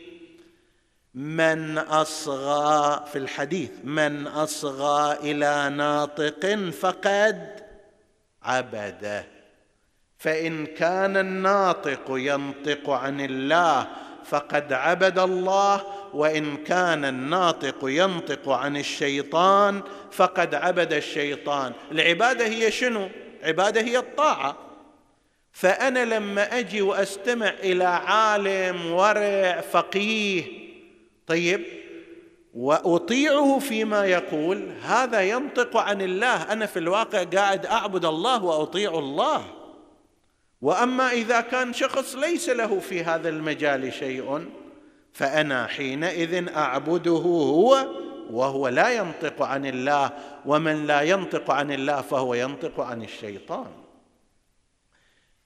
من 1.16 1.78
أصغى 1.78 3.05
في 3.11 3.18
الحديث 3.18 3.70
من 3.84 4.28
أصغى 4.28 5.18
إلى 5.32 5.76
ناطق 5.76 6.70
فقد 6.80 7.63
عبده. 8.43 9.26
فإن 10.18 10.66
كان 10.66 11.18
الناطق 11.18 12.03
ينطق 12.09 12.89
عن 12.89 13.22
الله 13.22 13.88
فقد 14.26 14.74
عبد 14.74 15.20
الله 15.20 15.84
وإن 16.13 16.57
كان 16.57 17.05
الناطق 17.05 17.78
ينطق 17.84 18.49
عن 18.49 18.78
الشيطان 18.78 19.82
فقد 20.11 20.55
عبد 20.55 20.93
الشيطان. 20.93 21.74
العبادة 21.91 22.45
هي 22.45 22.72
شنو؟ 22.72 23.09
عباده 23.43 23.82
هي 23.82 23.97
الطاعة. 23.97 24.57
فأنا 25.51 26.05
لما 26.05 26.59
أجي 26.59 26.82
وأستمع 26.82 27.49
إلى 27.49 27.84
عالم 27.84 28.91
ورع 28.91 29.61
فقيه 29.61 30.64
طيب 31.28 31.65
وأطيعه 32.53 33.59
فيما 33.59 34.05
يقول 34.05 34.71
هذا 34.82 35.21
ينطق 35.21 35.78
عن 35.78 36.01
الله. 36.01 36.53
أنا 36.53 36.65
في 36.65 36.80
الواقع 36.80 37.23
قاعد 37.23 37.65
أعبد 37.65 38.05
الله 38.05 38.43
وأطيع 38.43 38.99
الله. 38.99 39.45
وأما 40.61 41.11
إذا 41.11 41.41
كان 41.41 41.73
شخص 41.73 42.15
ليس 42.15 42.49
له 42.49 42.80
في 42.80 43.03
هذا 43.03 43.30
المجال 43.30 43.93
شيء 43.93 44.45
فأنا 45.13 45.67
حينئذ 45.67 46.49
أعبده 46.49 47.11
هو 47.11 47.88
وهو 48.30 48.67
لا 48.67 48.89
ينطق 48.89 49.41
عن 49.41 49.65
الله. 49.65 50.11
ومن 50.45 50.88
لا 50.88 51.01
ينطق 51.01 51.51
عن 51.51 51.71
الله 51.71 52.01
فهو 52.01 52.34
ينطق 52.34 52.80
عن 52.80 53.03
الشيطان. 53.03 53.67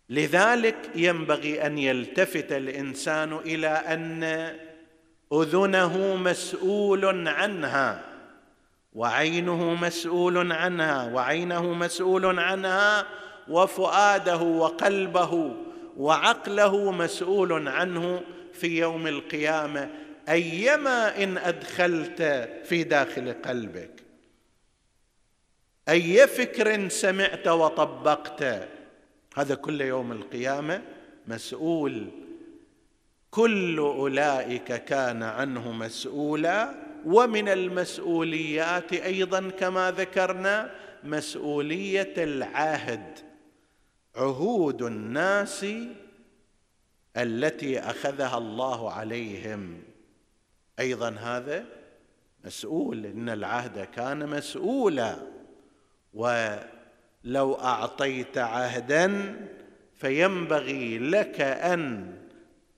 لذلك 0.09 0.89
ينبغي 0.95 1.65
أن 1.65 1.77
يلتفت 1.77 2.51
الإنسان 2.51 3.33
إلى 3.33 3.67
أن 3.67 4.68
أذنه 5.33 6.15
مسؤول 6.15 7.27
عنها 7.27 8.03
وعينه 8.93 9.73
مسؤول 9.73 10.51
عنها 10.51 11.13
وعينه 11.13 11.73
مسؤول 11.73 12.39
عنها 12.39 13.05
وفؤاده 13.47 14.37
وقلبه 14.37 15.55
وعقله 15.97 16.91
مسؤول 16.91 17.67
عنه 17.67 18.21
في 18.53 18.79
يوم 18.79 19.07
القيامة. 19.07 19.89
أيما 20.29 21.23
إن 21.23 21.37
أدخلت 21.37 22.21
في 22.65 22.83
داخل 22.83 23.33
قلبك 23.33 24.03
أي 25.89 26.27
فكر 26.27 26.89
سمعت 26.89 27.47
وطبقت 27.47 28.67
هذا 29.35 29.55
كل 29.55 29.81
يوم 29.81 30.11
القيامة 30.11 30.81
مسؤول 31.27 32.07
كل 33.31 33.77
أولئك 33.77 34.85
كان 34.85 35.23
عنه 35.23 35.71
مسؤولا 35.71 36.75
ومن 37.05 37.49
المسؤوليات 37.49 38.93
أيضا 38.93 39.49
كما 39.49 39.91
ذكرنا 39.91 40.71
مسؤولية 41.03 42.13
العهد 42.17 43.19
عهود 44.15 44.81
الناس 44.81 45.65
التي 47.17 47.79
أخذها 47.79 48.37
الله 48.37 48.91
عليهم. 48.91 49.83
أيضا 50.79 51.09
هذا 51.09 51.65
مسؤول 52.45 53.05
إن 53.05 53.29
العهد 53.29 53.87
كان 53.95 54.29
مسؤولا. 54.29 55.17
ولو 56.13 57.53
أعطيت 57.53 58.37
عهدا 58.37 59.35
فينبغي 59.95 60.97
لك 60.97 61.41
أن 61.41 62.18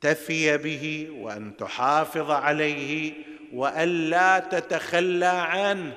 تفي 0.01 0.57
به 0.57 1.07
وأن 1.11 1.57
تحافظ 1.57 2.31
عليه 2.31 3.13
والا 3.53 4.39
تتخلى 4.39 5.25
عنه 5.25 5.93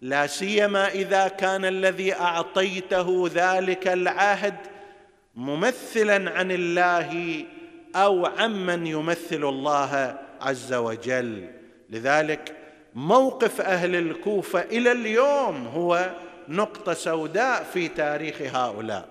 لا 0.00 0.26
سيما 0.26 0.88
إذا 0.88 1.28
كان 1.28 1.64
الذي 1.64 2.14
أعطيته 2.14 3.30
ذلك 3.34 3.88
العهد 3.88 4.54
ممثلا 5.34 6.30
عن 6.30 6.50
الله 6.50 7.44
أو 7.96 8.26
عمن 8.26 8.86
يمثل 8.86 9.44
الله 9.44 10.18
عز 10.40 10.74
وجل. 10.74 11.50
لذلك 11.90 12.56
موقف 12.94 13.60
أهل 13.60 13.96
الكوفة 13.96 14.60
إلى 14.60 14.92
اليوم 14.92 15.66
هو 15.66 16.10
نقطة 16.48 16.94
سوداء 16.94 17.64
في 17.72 17.88
تاريخ 17.88 18.42
هؤلاء. 18.42 19.08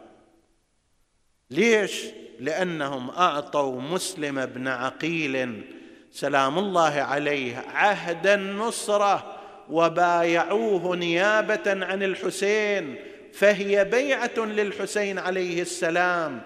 ليش؟ 1.51 2.05
لأنهم 2.39 3.09
أعطوا 3.09 3.81
مسلم 3.81 4.45
بن 4.45 4.67
عقيل 4.67 5.63
سلام 6.11 6.59
الله 6.59 7.01
عليه 7.01 7.57
عهد 7.57 8.27
النصره 8.27 9.37
وبايعوه 9.69 10.95
نيابة 10.95 11.85
عن 11.85 12.03
الحسين 12.03 12.95
فهي 13.33 13.85
بيعة 13.85 14.37
للحسين 14.37 15.19
عليه 15.19 15.61
السلام. 15.61 16.41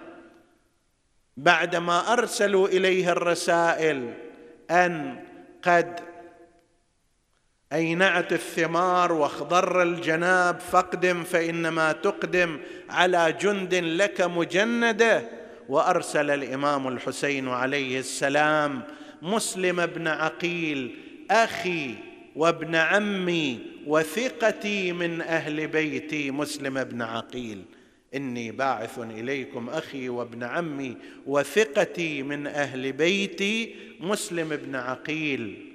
بعدما 1.37 2.13
أرسلوا 2.13 2.67
إليه 2.67 3.11
الرسائل 3.11 4.13
أن 4.71 5.23
قد 5.63 5.99
أينعت 7.73 8.33
الثمار 8.33 9.13
واخضر 9.13 9.81
الجناب 9.81 10.59
فاقدم 10.59 11.23
فإنما 11.23 11.91
تقدم 11.91 12.59
على 12.89 13.35
جند 13.41 13.75
لك 13.75 14.21
مجندة. 14.21 15.40
وأرسل 15.71 16.31
الإمام 16.31 16.87
الحسين 16.87 17.47
عليه 17.47 17.99
السلام 17.99 18.81
مسلم 19.21 19.85
بن 19.85 20.07
عقيل 20.07 20.95
أخي 21.31 21.95
وابن 22.35 22.75
عمي 22.75 23.59
وثقتي 23.87 24.93
من 24.93 25.21
أهل 25.21 25.67
بيتي 25.67 26.31
مسلم 26.31 26.83
بن 26.83 27.01
عقيل. 27.01 27.63
إني 28.15 28.51
باعث 28.51 28.99
إليكم 28.99 29.69
أخي 29.69 30.09
وابن 30.09 30.43
عمي 30.43 30.97
وثقتي 31.27 32.23
من 32.23 32.47
أهل 32.47 32.91
بيتي 32.91 33.75
مسلم 33.99 34.49
بن 34.49 34.75
عقيل. 34.75 35.71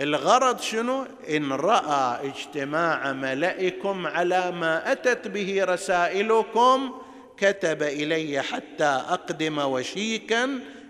الغرض 0.00 0.60
شنو؟ 0.60 1.06
إن 1.28 1.52
رأى 1.52 2.28
اجتماع 2.28 3.12
ملئكم 3.12 4.06
على 4.06 4.50
ما 4.52 4.92
أتت 4.92 5.28
به 5.28 5.64
رسائلكم 5.64 7.05
كتب 7.36 7.82
إلي 7.82 8.42
حتى 8.42 8.84
أقدم 8.84 9.58
وشيكا 9.58 10.44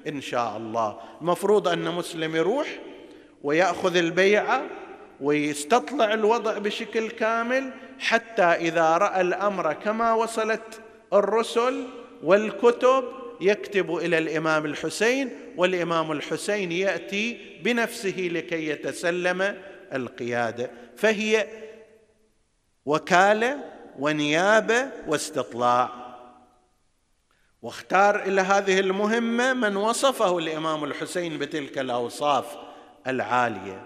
إن 0.08 0.20
شاء 0.20 0.56
الله. 0.56 0.98
المفروض 1.20 1.68
أن 1.68 1.84
مسلم 1.94 2.36
يروح 2.36 2.78
ويأخذ 3.42 3.96
البيعه 3.96 4.62
ويستطلع 5.20 6.14
الوضع 6.14 6.58
بشكل 6.58 7.10
كامل 7.10 7.70
حتى 7.98 8.42
إذا 8.42 8.96
رأى 8.96 9.20
الأمر 9.20 9.72
كما 9.72 10.12
وصلت 10.12 10.80
الرسل 11.12 11.84
والكتب 12.22 13.04
يكتب 13.40 13.96
إلى 13.96 14.18
الإمام 14.18 14.64
الحسين 14.64 15.30
والإمام 15.56 16.12
الحسين 16.12 16.72
يأتي 16.72 17.38
بنفسه 17.62 18.28
لكي 18.32 18.68
يتسلم 18.68 19.56
القيادة. 19.94 20.70
فهي 20.96 21.46
وكالة 22.86 23.58
ونيابة 23.98 24.88
واستطلاع. 25.06 26.05
واختار 27.66 28.22
إلى 28.22 28.40
هذه 28.40 28.80
المهمة 28.80 29.52
من 29.52 29.76
وصفه 29.76 30.38
الإمام 30.38 30.84
الحسين 30.84 31.38
بتلك 31.38 31.78
الأوصاف 31.78 32.56
العالية. 33.06 33.82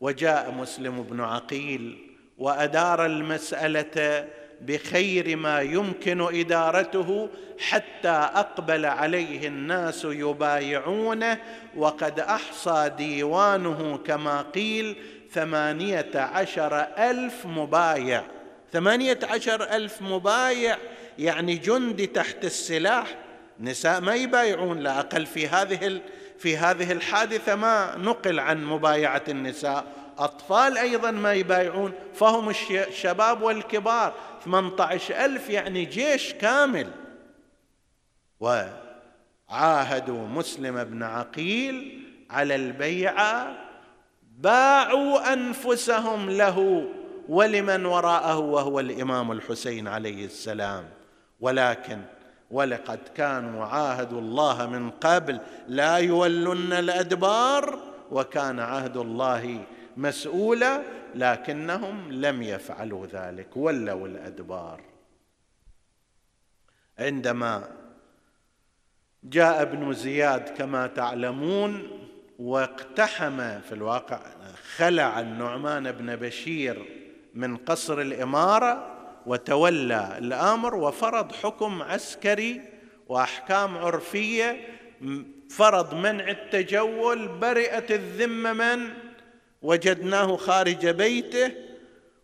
وجاء 0.00 0.50
مسلم 0.50 1.02
بن 1.02 1.20
عقيل 1.20 1.98
وأدار 2.38 3.06
المسألة 3.06 4.28
بخير 4.60 5.36
ما 5.36 5.60
يمكن 5.60 6.40
إدارته 6.40 7.28
حتى 7.58 8.08
أقبل 8.34 8.86
عليه 8.86 9.48
الناس 9.48 10.04
يبايعونه. 10.04 11.38
وقد 11.76 12.20
أحصى 12.20 12.90
ديوانه 12.96 13.98
كما 14.06 14.42
قيل 14.42 14.96
ثمانية 15.32 16.10
عشر 16.14 16.80
ألف 16.98 17.46
مبايع. 17.46 18.22
ثمانية 18.72 19.18
عشر 19.22 19.62
ألف 19.62 20.02
مبايع 20.02 20.78
يعني 21.20 21.54
جندي 21.54 22.06
تحت 22.06 22.44
السلاح 22.44 23.16
نساء 23.60 24.00
ما 24.00 24.14
يبايعون 24.14 24.78
لا 24.78 24.98
أقل 25.00 25.26
في 25.26 25.48
هذه 25.48 26.00
في 26.38 26.56
هذه 26.56 26.92
الحادثة 26.92 27.54
ما 27.54 27.96
نقل 27.96 28.40
عن 28.40 28.64
مبايعة 28.64 29.22
النساء. 29.28 29.84
أطفال 30.18 30.78
أيضا 30.78 31.10
ما 31.10 31.32
يبايعون 31.32 31.92
فهم 32.14 32.50
الشباب 32.70 33.42
والكبار. 33.42 34.14
18 34.44 35.24
ألف 35.24 35.50
يعني 35.50 35.84
جيش 35.84 36.32
كامل. 36.32 36.90
وعاهدوا 38.40 40.26
مسلم 40.26 40.84
بن 40.84 41.02
عقيل 41.02 42.04
على 42.30 42.54
البيعة. 42.54 43.56
باعوا 44.38 45.32
أنفسهم 45.32 46.30
له 46.30 46.88
ولمن 47.28 47.86
وراءه 47.86 48.38
وهو 48.38 48.80
الإمام 48.80 49.32
الحسين 49.32 49.88
عليه 49.88 50.24
السلام. 50.24 50.99
ولكن 51.40 52.00
ولقد 52.50 52.98
كانوا 53.14 53.64
عاهدوا 53.64 54.20
الله 54.20 54.66
من 54.66 54.90
قبل 54.90 55.40
لا 55.68 55.96
يولن 55.96 56.72
الأدبار 56.72 57.78
وكان 58.10 58.60
عهد 58.60 58.96
الله 58.96 59.64
مسؤوله 59.96 60.82
لكنهم 61.14 62.12
لم 62.12 62.42
يفعلوا 62.42 63.06
ذلك 63.06 63.56
ولوا 63.56 64.08
الأدبار. 64.08 64.80
عندما 66.98 67.68
جاء 69.24 69.62
ابن 69.62 69.92
زياد 69.92 70.48
كما 70.48 70.86
تعلمون 70.86 71.88
واقتحم 72.38 73.60
في 73.60 73.72
الواقع 73.72 74.20
خلع 74.76 75.20
النعمان 75.20 75.92
بن 75.92 76.16
بشير 76.16 76.84
من 77.34 77.56
قصر 77.56 78.00
الإمارة 78.00 78.99
وتولى 79.26 80.14
الأمر 80.18 80.74
وفرض 80.74 81.32
حكم 81.32 81.82
عسكري 81.82 82.60
وأحكام 83.08 83.78
عرفية 83.78 84.60
فرض 85.50 85.94
منع 85.94 86.30
التجول 86.30 87.28
برئت 87.28 87.90
الذمة 87.90 88.52
من؟ 88.52 88.88
وجدناه 89.62 90.36
خارج 90.36 90.86
بيته. 90.86 91.52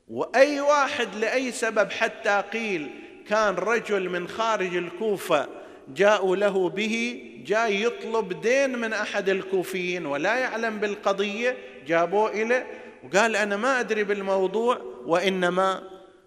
وأي 0.08 0.60
واحد 0.60 1.08
لأي 1.14 1.52
سبب 1.52 1.90
حتى 1.90 2.42
قيل 2.52 2.90
كان 3.28 3.54
رجل 3.54 4.08
من 4.08 4.28
خارج 4.28 4.76
الكوفة 4.76 5.48
جاءوا 5.88 6.36
له 6.36 6.68
به 6.68 7.22
جاي 7.46 7.82
يطلب 7.82 8.40
دين 8.40 8.78
من 8.78 8.92
أحد 8.92 9.28
الكوفيين 9.28 10.06
ولا 10.06 10.36
يعلم 10.36 10.78
بالقضية 10.78 11.56
جابوه 11.86 12.30
إليه 12.30 12.66
وقال 13.04 13.36
أنا 13.36 13.56
ما 13.56 13.80
أدري 13.80 14.04
بالموضوع 14.04 14.80
وإنما 15.06 15.82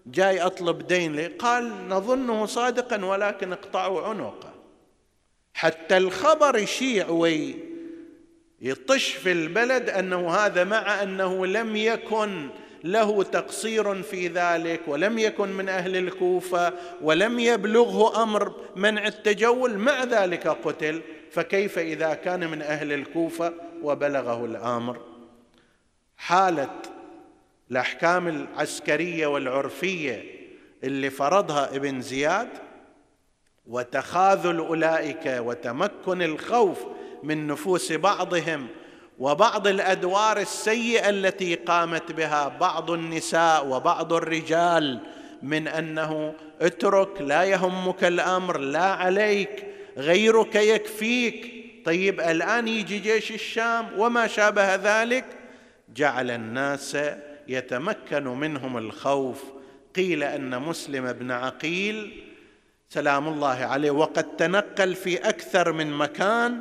جاي 0.06 0.40
أطلب 0.40 0.86
دين 0.86 1.12
لي. 1.12 1.26
قال 1.26 1.88
نظنه 1.88 2.46
صادقا 2.46 3.04
ولكن 3.04 3.52
اقطعوا 3.52 4.02
عنقه. 4.02 4.52
حتى 5.54 5.96
الخبر 5.96 6.58
يشيع 6.58 7.08
وي 7.08 7.56
يطش 8.60 9.08
في 9.08 9.32
البلد 9.32 9.90
أنه 9.90 10.30
هذا 10.30 10.64
مع 10.64 11.02
أنه 11.02 11.46
لم 11.46 11.76
يكن 11.76 12.48
له 12.84 13.22
تقصير 13.22 14.02
في 14.02 14.28
ذلك 14.28 14.80
ولم 14.86 15.18
يكن 15.18 15.48
من 15.48 15.68
أهل 15.68 15.96
الكوفة 15.96 16.72
ولم 17.02 17.38
يبلغه 17.38 18.22
أمر 18.22 18.54
منع 18.76 19.06
التجول. 19.06 19.78
مع 19.78 20.04
ذلك 20.04 20.48
قتل. 20.48 21.02
فكيف 21.30 21.78
إذا 21.78 22.14
كان 22.14 22.50
من 22.50 22.62
أهل 22.62 22.92
الكوفة 22.92 23.52
وبلغه 23.82 24.44
الأمر؟ 24.44 25.00
حالة 26.16 26.70
الأحكام 27.70 28.28
العسكرية 28.28 29.26
والعرفية 29.26 30.24
اللي 30.84 31.10
فرضها 31.10 31.76
ابن 31.76 32.00
زياد 32.00 32.48
وتخاذل 33.66 34.58
أولئك 34.58 35.26
وتمكن 35.26 36.22
الخوف 36.22 36.78
من 37.22 37.46
نفوس 37.46 37.92
بعضهم 37.92 38.66
وبعض 39.18 39.66
الأدوار 39.66 40.38
السيئة 40.38 41.08
التي 41.08 41.54
قامت 41.54 42.12
بها 42.12 42.48
بعض 42.48 42.90
النساء 42.90 43.66
وبعض 43.66 44.12
الرجال 44.12 45.00
من 45.42 45.68
أنه 45.68 46.34
اترك 46.60 47.20
لا 47.20 47.42
يهمك 47.44 48.04
الأمر 48.04 48.58
لا 48.58 48.84
عليك 48.84 49.66
غيرك 49.96 50.54
يكفيك. 50.54 51.60
طيب 51.84 52.20
الآن 52.20 52.68
يجي 52.68 52.98
جيش 52.98 53.32
الشام 53.32 53.88
وما 53.98 54.26
شابه 54.26 54.74
ذلك؟ 54.74 55.24
جعل 55.94 56.30
الناس 56.30 56.96
يتمكن 57.50 58.24
منهم 58.24 58.78
الخوف. 58.78 59.42
قيل 59.96 60.22
أن 60.22 60.62
مسلم 60.62 61.12
بن 61.12 61.30
عقيل 61.30 62.22
سلام 62.88 63.28
الله 63.28 63.48
عليه 63.48 63.90
وقد 63.90 64.36
تنقل 64.36 64.94
في 64.94 65.16
أكثر 65.16 65.72
من 65.72 65.92
مكان 65.92 66.60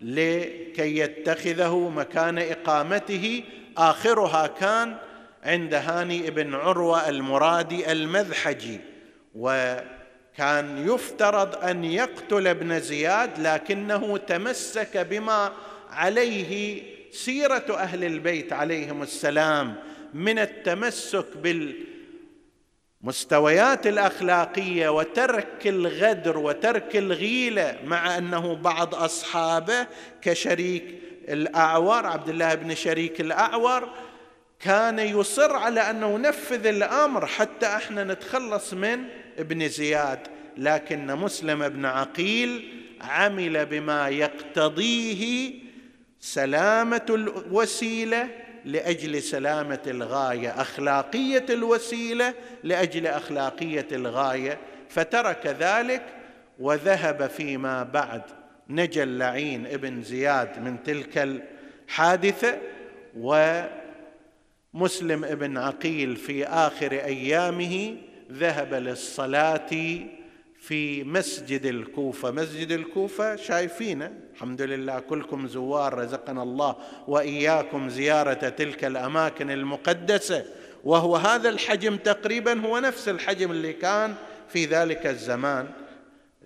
لكي 0.00 0.98
يتخذه 0.98 1.88
مكان 1.88 2.38
إقامته. 2.38 3.42
آخرها 3.76 4.46
كان 4.46 4.96
عند 5.44 5.74
هاني 5.74 6.30
بن 6.30 6.54
عروة 6.54 7.08
المرادي 7.08 7.92
المذحجي 7.92 8.80
وكان 9.34 10.88
يفترض 10.88 11.64
أن 11.64 11.84
يقتل 11.84 12.46
ابن 12.46 12.80
زياد 12.80 13.38
لكنه 13.38 14.16
تمسك 14.16 14.96
بما 14.96 15.52
عليه 15.90 16.82
سيرة 17.12 17.64
أهل 17.76 18.04
البيت 18.04 18.52
عليهم 18.52 19.02
السلام. 19.02 19.74
من 20.14 20.38
التمسك 20.38 21.36
بال 21.36 21.74
مستويات 23.02 23.86
الأخلاقية 23.86 24.88
وترك 24.88 25.66
الغدر 25.66 26.38
وترك 26.38 26.96
الغيلة 26.96 27.78
مع 27.84 28.18
أنه 28.18 28.54
بعض 28.54 28.94
أصحابه 28.94 29.86
كشريك 30.22 30.84
الأعور 31.28 32.06
عبد 32.06 32.28
الله 32.28 32.54
بن 32.54 32.74
شريك 32.74 33.20
الأعور 33.20 33.88
كان 34.60 34.98
يصر 34.98 35.56
على 35.56 35.90
أنه 35.90 36.18
نفذ 36.18 36.66
الأمر 36.66 37.26
حتى 37.26 37.66
إحنا 37.66 38.04
نتخلص 38.04 38.74
من 38.74 39.04
ابن 39.38 39.68
زياد. 39.68 40.18
لكن 40.56 41.06
مسلم 41.06 41.68
بن 41.68 41.84
عقيل 41.84 42.68
عمل 43.00 43.66
بما 43.66 44.08
يقتضيه 44.08 45.52
سلامة 46.20 47.06
الوسيلة 47.10 48.28
لأجل 48.64 49.22
سلامة 49.22 49.82
الغاية 49.86 50.60
أخلاقية 50.60 51.44
الوسيلة 51.50 52.34
لأجل 52.64 53.06
أخلاقية 53.06 53.86
الغاية. 53.92 54.58
فترك 54.88 55.46
ذلك 55.46 56.02
وذهب 56.58 57.26
فيما 57.26 57.82
بعد. 57.82 58.22
نجى 58.68 59.02
اللعين 59.02 59.66
ابن 59.66 60.02
زياد 60.02 60.58
من 60.58 60.82
تلك 60.82 61.28
الحادثة 61.88 62.58
ومسلم 63.16 65.24
ابن 65.24 65.58
عقيل 65.58 66.16
في 66.16 66.46
آخر 66.46 66.92
أيامه 66.92 67.96
ذهب 68.32 68.74
للصلاة 68.74 69.70
في 70.60 71.04
مسجد 71.04 71.66
الكوفة. 71.66 72.30
مسجد 72.30 72.72
الكوفة 72.72 73.36
شايفينه. 73.36 74.12
الحمد 74.34 74.62
لله 74.62 75.00
كلكم 75.00 75.46
زوار 75.48 75.94
رزقنا 75.94 76.42
الله 76.42 76.76
وإياكم 77.06 77.88
زيارة 77.88 78.48
تلك 78.48 78.84
الأماكن 78.84 79.50
المقدسة. 79.50 80.44
وهو 80.84 81.16
هذا 81.16 81.48
الحجم 81.48 81.96
تقريبا 81.96 82.60
هو 82.60 82.78
نفس 82.78 83.08
الحجم 83.08 83.50
اللي 83.50 83.72
كان 83.72 84.14
في 84.48 84.64
ذلك 84.64 85.06
الزمان. 85.06 85.68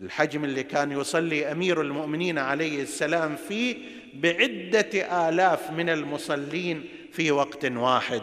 الحجم 0.03 0.45
اللي 0.45 0.63
كان 0.63 0.93
يصلي 0.93 1.53
أمير 1.53 1.81
المؤمنين 1.81 2.39
عليه 2.39 2.83
السلام 2.83 3.37
فيه 3.37 3.77
بعدة 4.15 5.29
آلاف 5.29 5.71
من 5.71 5.89
المصلين 5.91 6.89
في 7.13 7.31
وقت 7.31 7.65
واحد. 7.65 8.23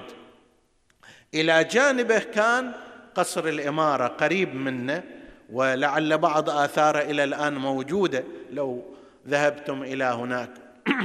إلى 1.33 1.63
جانبه 1.63 2.19
كان 2.19 2.71
قصر 3.15 3.47
الإمارة 3.47 4.07
قريب 4.07 4.55
منه. 4.55 5.03
ولعل 5.51 6.17
بعض 6.17 6.49
اثاره 6.49 6.99
إلى 6.99 7.23
الآن 7.23 7.53
موجودة. 7.53 8.23
لو 8.51 8.83
ذهبتم 9.27 9.83
إلى 9.83 10.03
هناك. 10.03 10.49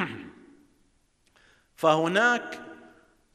فهناك 1.77 2.61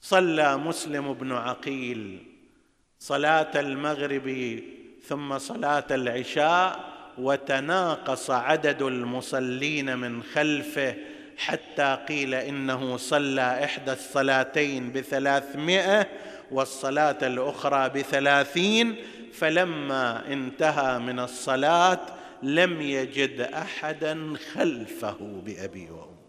صلى 0.01 0.57
مسلم 0.57 1.13
بن 1.13 1.31
عقيل 1.31 2.23
صلاة 2.99 3.51
المغرب 3.55 4.59
ثم 5.07 5.37
صلاة 5.37 5.85
العشاء 5.91 6.91
وتناقص 7.17 8.29
عدد 8.29 8.81
المصلين 8.81 9.97
من 9.97 10.23
خلفه 10.23 10.95
حتى 11.37 11.97
قيل 12.07 12.33
إنه 12.33 12.97
صلى 12.97 13.63
إحدى 13.63 13.93
الصلاتين 13.93 14.91
بثلاثمائة 14.91 16.07
والصلاة 16.51 17.17
الأخرى 17.21 17.89
بثلاثين. 17.89 18.95
فلما 19.33 20.33
انتهى 20.33 20.99
من 20.99 21.19
الصلاة 21.19 21.99
لم 22.43 22.81
يجد 22.81 23.41
أحدا 23.41 24.33
خلفه 24.53 25.41
بأبي 25.45 25.89
وأمه. 25.89 26.21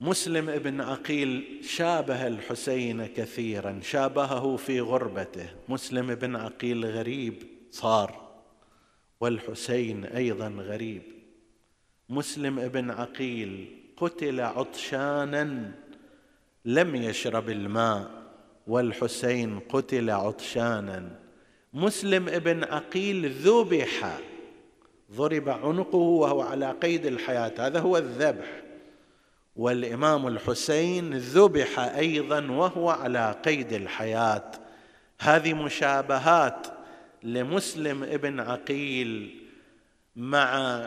مسلم 0.00 0.48
ابن 0.48 0.80
عقيل 0.80 1.60
شابه 1.64 2.26
الحسين 2.26 3.06
كثيرا 3.06 3.80
شابهه 3.82 4.56
في 4.56 4.80
غربته. 4.80 5.48
مسلم 5.68 6.14
بن 6.14 6.36
عقيل 6.36 6.86
غريب 6.86 7.42
صار 7.70 8.30
والحسين 9.20 10.04
أيضا 10.04 10.48
غريب. 10.48 11.02
مسلم 12.08 12.58
ابن 12.58 12.90
عقيل 12.90 13.76
قتل 13.96 14.40
عطشانا 14.40 15.72
لم 16.64 16.96
يشرب 16.96 17.50
الماء. 17.50 18.19
والحسين 18.70 19.58
قتل 19.58 20.10
عطشانا. 20.10 21.10
مسلم 21.74 22.28
ابن 22.28 22.64
عقيل 22.64 23.30
ذبح. 23.30 24.18
ضرب 25.12 25.48
عنقه 25.48 25.98
وهو 25.98 26.40
على 26.40 26.70
قيد 26.70 27.06
الحياة. 27.06 27.52
هذا 27.58 27.80
هو 27.80 27.96
الذبح. 27.96 28.62
والإمام 29.56 30.26
الحسين 30.26 31.14
ذبح 31.14 31.78
أيضا 31.78 32.50
وهو 32.50 32.90
على 32.90 33.34
قيد 33.44 33.72
الحياة. 33.72 34.50
هذه 35.20 35.54
مشابهات 35.54 36.66
لمسلم 37.22 38.02
ابن 38.02 38.40
عقيل 38.40 39.40
مع 40.16 40.80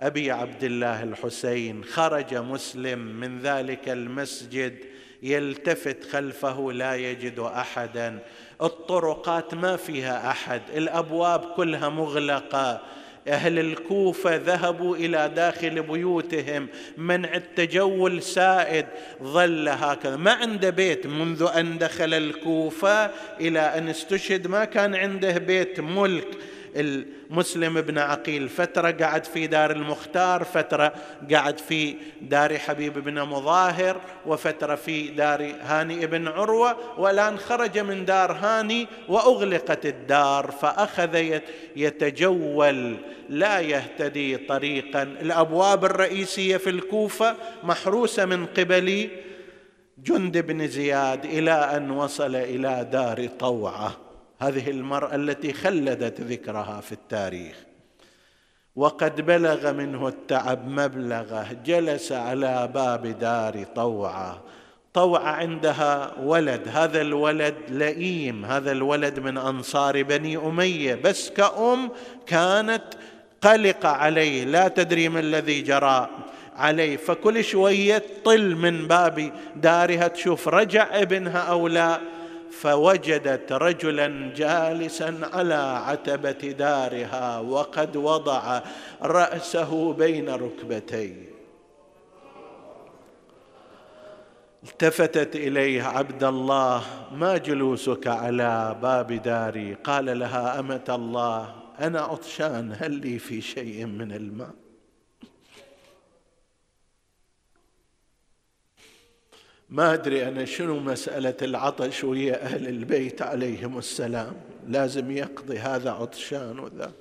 أبي 0.00 0.30
عبد 0.30 0.64
الله 0.64 1.02
الحسين. 1.02 1.84
خرج 1.84 2.34
مسلم 2.34 2.98
من 2.98 3.38
ذلك 3.38 3.88
المسجد 3.88 4.97
يلتفت 5.22 6.04
خلفه 6.04 6.72
لا 6.72 6.94
يجد 6.94 7.38
أحدا. 7.38 8.18
الطرقات 8.62 9.54
ما 9.54 9.76
فيها 9.76 10.30
أحد. 10.30 10.62
الأبواب 10.76 11.40
كلها 11.40 11.88
مغلقة. 11.88 12.80
أهل 13.28 13.58
الكوفة 13.58 14.36
ذهبوا 14.36 14.96
إلى 14.96 15.32
داخل 15.36 15.82
بيوتهم. 15.82 16.68
منع 16.96 17.34
التجول 17.34 18.22
سائد. 18.22 18.86
ظل 19.22 19.68
هكذا. 19.68 20.16
ما 20.16 20.32
عنده 20.32 20.70
بيت. 20.70 21.06
منذ 21.06 21.48
أن 21.56 21.78
دخل 21.78 22.14
الكوفة 22.14 23.10
إلى 23.40 23.60
أن 23.60 23.88
استشهد 23.88 24.46
ما 24.46 24.64
كان 24.64 24.94
عنده 24.94 25.38
بيت. 25.38 25.80
ملك. 25.80 26.28
المسلم 26.76 27.80
بن 27.80 27.98
عقيل 27.98 28.48
فترة 28.48 28.90
قعد 28.90 29.24
في 29.24 29.46
دار 29.46 29.70
المختار 29.70 30.44
فترة 30.44 30.92
قعد 31.32 31.58
في 31.58 31.96
دار 32.22 32.58
حبيب 32.58 32.98
بن 32.98 33.22
مظاهر 33.22 34.00
وفترة 34.26 34.74
في 34.74 35.08
دار 35.08 35.54
هاني 35.62 36.06
بن 36.06 36.28
عروة 36.28 36.76
والآن 37.00 37.38
خرج 37.38 37.78
من 37.78 38.04
دار 38.04 38.32
هاني 38.32 38.86
وأغلقت 39.08 39.86
الدار 39.86 40.50
فأخذ 40.50 41.40
يتجول 41.76 42.96
لا 43.28 43.60
يهتدي 43.60 44.36
طريقا. 44.36 45.02
الأبواب 45.02 45.84
الرئيسية 45.84 46.56
في 46.56 46.70
الكوفة 46.70 47.36
محروسة 47.62 48.24
من 48.24 48.46
قبل 48.46 49.08
جند 49.98 50.38
بن 50.38 50.68
زياد 50.68 51.24
إلى 51.24 51.52
أن 51.52 51.90
وصل 51.90 52.36
إلى 52.36 52.88
دار 52.92 53.26
طوعة. 53.38 54.07
هذه 54.40 54.70
المرأة 54.70 55.14
التي 55.14 55.52
خلدت 55.52 56.20
ذكرها 56.20 56.80
في 56.80 56.92
التاريخ. 56.92 57.56
وقد 58.76 59.20
بلغ 59.20 59.72
منه 59.72 60.08
التعب 60.08 60.68
مبلغه 60.68 61.56
جلس 61.64 62.12
على 62.12 62.68
باب 62.74 63.06
دار 63.06 63.64
طوعة. 63.76 64.42
طوعة 64.94 65.30
عندها 65.30 66.14
ولد 66.22 66.68
هذا 66.68 67.00
الولد 67.00 67.54
لئيم 67.68 68.44
هذا 68.44 68.72
الولد 68.72 69.20
من 69.20 69.38
أنصار 69.38 70.02
بني 70.02 70.36
أمية. 70.36 70.94
بس 70.94 71.30
كأم 71.30 71.90
كانت 72.26 72.84
قلقه 73.42 73.88
عليه 73.88 74.44
لا 74.44 74.68
تدري 74.68 75.08
ما 75.08 75.20
الذي 75.20 75.62
جرى 75.62 76.08
عليه. 76.56 76.96
فكل 76.96 77.44
شوية 77.44 78.02
طل 78.24 78.54
من 78.56 78.88
باب 78.88 79.32
دارها 79.56 80.08
تشوف 80.08 80.48
رجع 80.48 80.86
ابنها 80.92 81.38
أو 81.38 81.68
لا. 81.68 82.00
فوجدت 82.50 83.52
رجلا 83.52 84.32
جالسا 84.36 85.20
على 85.32 85.82
عتبة 85.86 86.54
دارها 86.58 87.38
وقد 87.38 87.96
وضع 87.96 88.60
رأسه 89.02 89.92
بين 89.92 90.28
ركبتيه. 90.28 91.28
التفتت 94.62 95.36
إليه 95.36 95.82
عبد 95.82 96.24
الله 96.24 96.82
ما 97.12 97.36
جلوسك 97.36 98.06
على 98.06 98.76
باب 98.82 99.12
داري؟ 99.12 99.74
قال 99.74 100.18
لها 100.18 100.60
أمة 100.60 100.84
الله 100.88 101.54
أنا 101.80 102.00
عطشان 102.00 102.76
هل 102.80 102.92
لي 102.92 103.18
في 103.18 103.40
شيء 103.40 103.86
من 103.86 104.12
الماء؟ 104.12 104.67
ما 109.68 109.94
أدري 109.94 110.28
أنا 110.28 110.44
شنو 110.44 110.80
مسألة 110.80 111.36
العطش 111.42 112.04
ويا 112.04 112.42
أهل 112.42 112.68
البيت 112.68 113.22
عليهم 113.22 113.78
السلام. 113.78 114.36
لازم 114.68 115.10
يقضي 115.10 115.58
هذا 115.58 115.90
عطشان 115.90 116.58
وذا. 116.58 116.92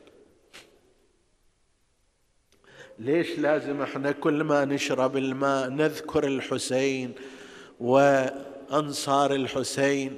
ليش 2.99 3.39
لازم 3.39 3.81
إحنا 3.81 4.11
كل 4.11 4.43
ما 4.43 4.65
نشرب 4.65 5.17
الماء 5.17 5.69
نذكر 5.69 6.27
الحسين 6.27 7.13
وأنصار 7.79 9.35
الحسين؟ 9.35 10.17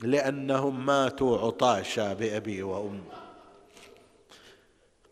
لأنهم 0.00 0.86
ماتوا 0.86 1.38
عطاشا 1.38 2.12
بأبي 2.12 2.62
وأمي. 2.62 3.00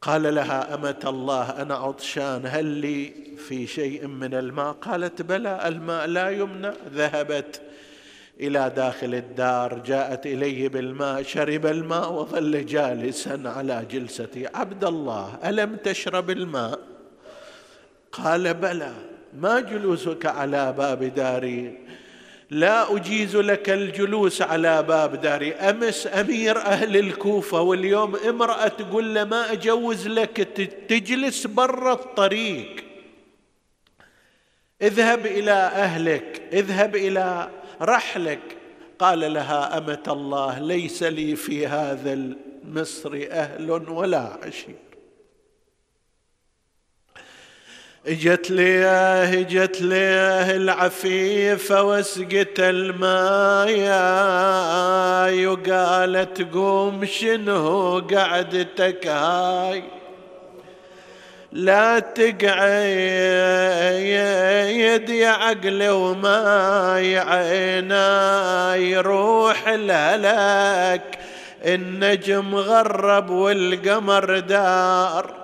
قال 0.01 0.35
لها 0.35 0.75
أمة 0.75 1.01
الله 1.05 1.63
أنا 1.63 1.75
عطشان 1.75 2.43
هل 2.47 2.65
لي 2.65 3.13
في 3.49 3.67
شيء 3.67 4.07
من 4.07 4.35
الماء. 4.35 4.73
قالت 4.73 5.23
بلى 5.23 5.69
الماء 5.69 6.07
لا 6.07 6.31
يمنع. 6.31 6.73
ذهبت 6.95 7.61
إلى 8.41 8.73
داخل 8.77 9.15
الدار 9.15 9.79
جاءت 9.79 10.27
إليه 10.27 10.69
بالماء 10.69 11.23
شرب 11.23 11.67
الماء 11.67 12.13
وظل 12.13 12.67
جالسا 12.67 13.43
على 13.45 13.87
جلسته 13.91 14.49
عبد 14.55 14.85
الله 14.85 15.39
ألم 15.45 15.77
تشرب 15.77 16.31
الماء؟ 16.31 16.79
قال 18.13 18.55
بلى 18.55 18.93
ما 19.39 19.61
جلوسك 19.61 20.27
على 20.27 20.75
باب 20.79 21.05
داري؟ 21.05 21.79
لا 22.51 22.97
أجيز 22.97 23.37
لك 23.37 23.71
الجلوس 23.71 24.43
على 24.43 24.83
باب 24.83 25.21
داري. 25.21 25.53
أمس 25.53 26.09
أمير 26.21 26.59
أهل 26.59 26.97
الكوفة 26.97 27.61
واليوم 27.61 28.17
امرأة 28.17 28.69
تقول 28.69 29.15
له 29.15 29.25
ما 29.25 29.53
أجوز 29.53 30.09
لك 30.09 30.37
تجلس 30.89 31.47
برا 31.47 31.93
الطريق. 31.93 32.92
اذهب 34.83 35.27
إلى 35.27 35.53
أهلك 35.53 36.43
اذهب 36.53 36.97
إلى 36.97 37.49
رحلك. 37.83 38.41
قال 38.99 39.33
لها 39.35 39.79
أمة 39.79 40.03
الله 40.09 40.59
ليس 40.59 41.03
لي 41.03 41.37
في 41.37 41.67
هذا 41.67 42.13
المصر 42.13 43.27
أهل 43.31 43.71
ولا 43.71 44.39
عشير. 44.43 44.75
اجت 48.07 48.51
ليه 48.51 49.41
اجت 49.41 49.81
ليه 49.81 50.57
العفيفة 50.57 51.83
وسقت 51.83 52.61
الماي 52.61 53.87
وقالت 55.47 56.55
قوم 56.55 57.05
شنو 57.05 57.99
قعدتك 57.99 59.07
هاي؟ 59.07 60.02
لا 61.53 61.99
تقعد 61.99 62.53
يا 65.09 65.29
عقل 65.29 65.89
وما 65.89 66.95
عيناي 67.17 68.97
روح 68.97 69.69
الهلك 69.69 71.19
النجم 71.65 72.55
غرب 72.55 73.31
والقمر 73.31 74.39
دار. 74.39 75.35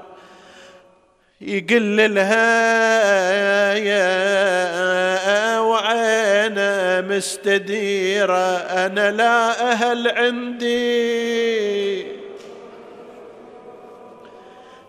يقل 1.41 2.15
لها 2.15 3.75
يا 3.75 5.59
وعينه 5.59 7.01
مستديرة 7.17 8.57
أنا 8.57 9.11
لا 9.11 9.73
أهل 9.73 10.09
عندي. 10.09 11.39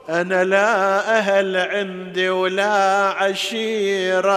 أنا 0.10 0.43
لا 0.43 0.99
أهل 1.18 1.57
عندي 1.57 2.30
ولا 2.30 2.74
عشيرة 3.18 4.30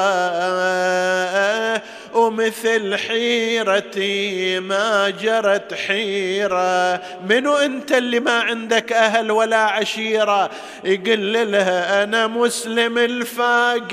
ومثل 2.14 2.96
حيرتي 2.96 4.60
ما 4.60 5.10
جرت 5.10 5.74
حيرة. 5.74 7.02
منو 7.28 7.56
أنت 7.56 7.92
اللي 7.92 8.20
ما 8.20 8.40
عندك 8.40 8.92
أهل 8.92 9.30
ولا 9.30 9.56
عشيرة؟ 9.56 10.50
يقول 10.84 11.52
لها 11.52 12.04
أنا 12.04 12.26
مسلم 12.26 12.98
الفاقد 12.98 13.90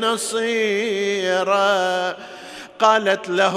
نصيرة. 0.00 1.60
قالت 2.80 3.28
له 3.28 3.56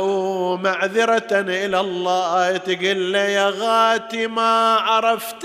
معذرة 0.64 1.28
إلى 1.32 1.80
الله 1.80 2.58
تقول 2.58 3.14
له 3.14 3.20
يا 3.20 3.54
غاتي 3.58 4.28
ما 4.28 4.76
عرفتك 4.76 5.44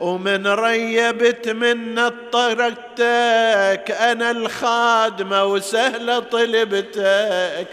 ومن 0.00 0.46
ريبت 0.46 1.48
من 1.48 2.08
طرقتك 2.32 3.96
أنا 4.00 4.30
الخادمة 4.30 5.44
وسهلة 5.44 6.18
طلبتك. 6.18 7.66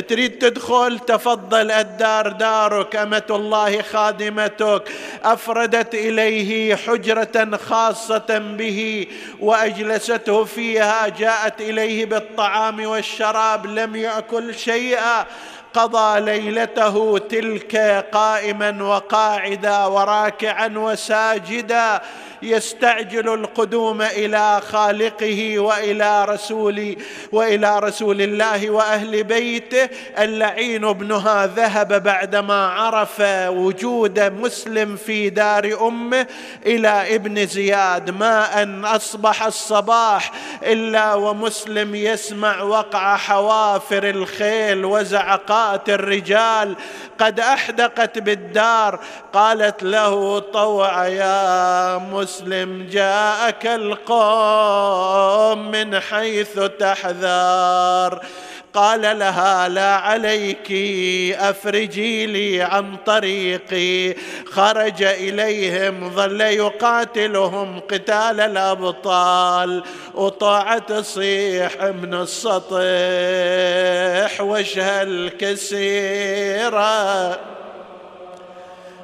تريد 0.00 0.38
تدخل 0.38 0.98
تفضل 0.98 1.70
الدار 1.70 2.28
دارك 2.28 2.96
أمة 2.96 3.22
الله 3.30 3.82
خادمتك. 3.82 4.82
أفردت 5.24 5.94
إليه 5.94 6.76
حجرة 6.76 7.56
خاصة 7.56 8.38
به 8.58 9.06
وأجلسته 9.40 10.44
فيها 10.44 11.08
جاءت 11.08 11.60
إليه 11.60 12.06
بالطعام 12.06 12.86
والشراب 12.86 13.66
لم 13.66 13.96
يأكل 13.96 14.54
شيئا. 14.54 15.26
قضى 15.74 16.20
ليلته 16.20 17.18
تلك 17.18 17.76
قائما 18.12 18.82
وقاعدا 18.82 19.84
وراكعا 19.84 20.72
وساجدا. 20.76 22.02
يستعجل 22.46 23.34
القدوم 23.34 24.02
إلى 24.02 24.60
خالقه 24.70 25.58
وإلى 25.58 26.24
رسول 26.24 26.96
وإلى 27.32 27.78
رسول 27.78 28.22
الله 28.22 28.70
وأهل 28.70 29.24
بيته. 29.24 29.88
اللعين 30.18 30.84
ابنها 30.84 31.46
ذهب 31.46 32.02
بعدما 32.02 32.66
عرف 32.66 33.20
وجود 33.48 34.20
مسلم 34.20 34.96
في 34.96 35.30
دار 35.30 35.88
أمه 35.88 36.26
إلى 36.66 37.14
ابن 37.14 37.46
زياد. 37.46 38.10
ما 38.10 38.62
ان 38.62 38.84
أصبح 38.84 39.42
الصباح 39.42 40.32
إلا 40.62 41.14
ومسلم 41.14 41.94
يسمع 41.94 42.62
وقع 42.62 43.16
حوافر 43.16 44.10
الخيل 44.10 44.84
وزعقات 44.84 45.88
الرجال. 45.88 46.76
قد 47.18 47.40
أحدقت 47.40 48.18
بالدار 48.18 49.00
قالت 49.32 49.82
له 49.82 50.38
طوع 50.38 51.06
يا 51.08 51.98
مسلم. 51.98 52.35
جاءك 52.90 53.66
القوم 53.66 55.70
من 55.70 56.00
حيث 56.00 56.58
تحذر. 56.58 58.20
قال 58.74 59.18
لها 59.18 59.68
لا 59.68 59.94
عليك 59.94 60.72
أفرجي 61.38 62.26
لي 62.26 62.62
عن 62.62 62.96
طريقي. 63.06 64.14
خرج 64.46 65.02
إليهم 65.02 66.10
ظل 66.10 66.40
يقاتلهم 66.40 67.80
قتال 67.80 68.40
الأبطال. 68.40 69.82
وطاعت 70.14 70.92
تصيح 70.92 71.82
من 71.82 72.14
السطح 72.14 72.76
وجه 74.40 75.02
الكسيرة. 75.02 76.86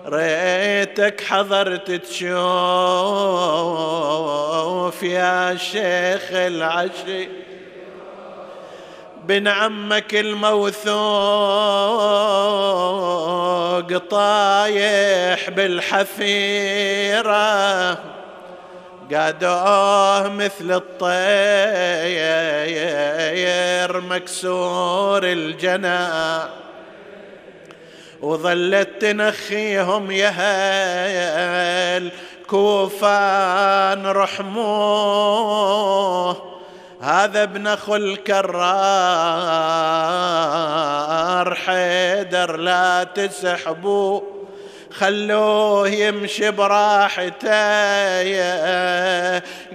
ريتك 0.07 1.21
حضرت 1.29 1.91
تشوف 1.91 2.23
يا 5.03 5.57
شيخ 5.57 6.33
العشري 6.33 7.29
بن 9.25 9.49
عمك 9.49 10.15
الموثوق 10.15 10.93
طايح 14.11 15.51
بالحفيرة. 15.51 16.93
قادوه 19.15 20.29
مثل 20.29 20.73
الطير 20.73 21.13
مكسور 24.01 25.25
الجناح 25.25 26.62
وظلت 28.23 28.89
تنخيهم 29.01 30.11
يهل 30.11 32.11
كوفان 32.47 34.07
رحموه. 34.07 35.73
هذا 37.01 37.43
ابن 37.43 37.66
أخو 37.66 37.97
الكرار. 37.97 38.53
حيدر 41.55 42.57
لا 42.57 43.05
تسحبوا 43.05 44.20
خلوه 44.93 45.89
يمشي 45.89 46.51
براحته. 46.51 47.53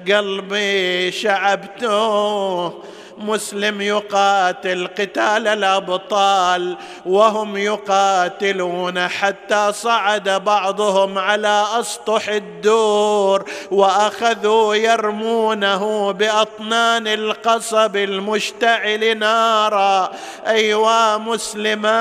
قلبي 0.07 1.11
شعبته. 1.11 2.73
مسلم 3.17 3.81
يقاتل 3.81 4.87
قتال 4.87 5.47
الأبطال 5.47 6.77
وهم 7.05 7.57
يقاتلون 7.57 9.07
حتى 9.07 9.73
صعد 9.73 10.29
بعضهم 10.29 11.17
على 11.17 11.65
أسطح 11.79 12.29
الدور 12.29 13.45
وأخذوا 13.71 14.75
يرمونه 14.75 16.11
بأطنان 16.11 17.07
القصب 17.07 17.95
المشتعل 17.95 19.17
نارا. 19.17 20.11
أيوا 20.47 21.17
مسلما 21.17 21.97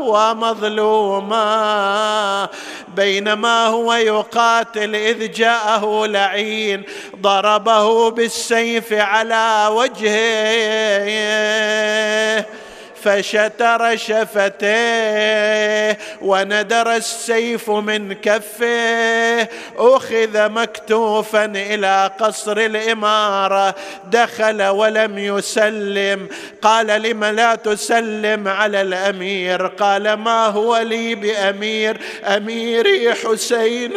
ومظلوما. 0.00 1.42
بينما 2.96 3.66
هو 3.66 3.92
يقاتل 3.92 4.96
إذ 4.96 5.32
جاءه 5.32 6.06
لعين 6.06 6.82
ضربه 7.20 8.10
بالسيف 8.10 8.92
على 8.92 9.31
وجهه 9.68 11.32
فشتر 13.02 13.96
شفتيه 13.96 15.98
وندر 16.20 16.94
السيف 16.94 17.70
من 17.70 18.12
كفه. 18.12 19.48
أخذ 19.78 20.48
مكتوفا 20.48 21.44
إلى 21.44 22.10
قصر 22.20 22.56
الإمارة 22.56 23.74
دخل 24.10 24.62
ولم 24.62 25.18
يسلم. 25.18 26.28
قال 26.62 26.86
لم 26.86 27.24
لا 27.24 27.54
تسلم 27.54 28.48
على 28.48 28.82
الأمير؟ 28.82 29.66
قال 29.66 30.12
ما 30.12 30.46
هو 30.46 30.78
لي 30.78 31.14
بأمير؟ 31.14 32.00
أميري 32.24 33.14
حسين. 33.14 33.92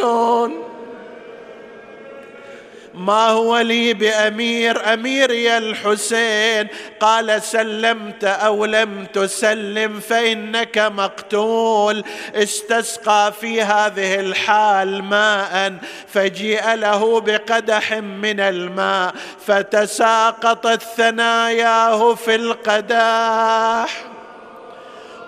ما 2.97 3.27
هو 3.27 3.57
لي 3.57 3.93
بأمير 3.93 4.93
أمير 4.93 5.31
يا 5.31 5.57
الحسين؟ 5.57 6.67
قال 6.99 7.41
سلمت 7.43 8.23
أو 8.23 8.65
لم 8.65 9.05
تسلم 9.13 9.99
فإنك 9.99 10.77
مقتول. 10.77 12.03
استسقى 12.35 13.33
في 13.41 13.61
هذه 13.61 14.19
الحال 14.19 15.03
ماء 15.03 15.73
فجيء 16.07 16.73
له 16.73 17.21
بقدح 17.21 17.93
من 17.93 18.39
الماء 18.39 19.13
فتساقطت 19.47 20.83
ثناياه 20.97 22.15
في 22.15 22.35
القداح. 22.35 24.14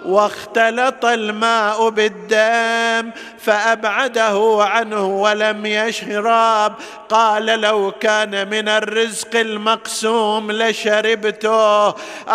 واختلط 0.07 1.05
الماء 1.05 1.89
بالدم 1.89 3.11
فأبعده 3.39 4.57
عنه 4.59 5.05
ولم 5.05 5.65
يشرب. 5.65 6.73
قال 7.09 7.45
لو 7.45 7.91
كان 7.91 8.49
من 8.49 8.69
الرزق 8.69 9.35
المقسوم 9.35 10.51
لشربته. 10.51 11.87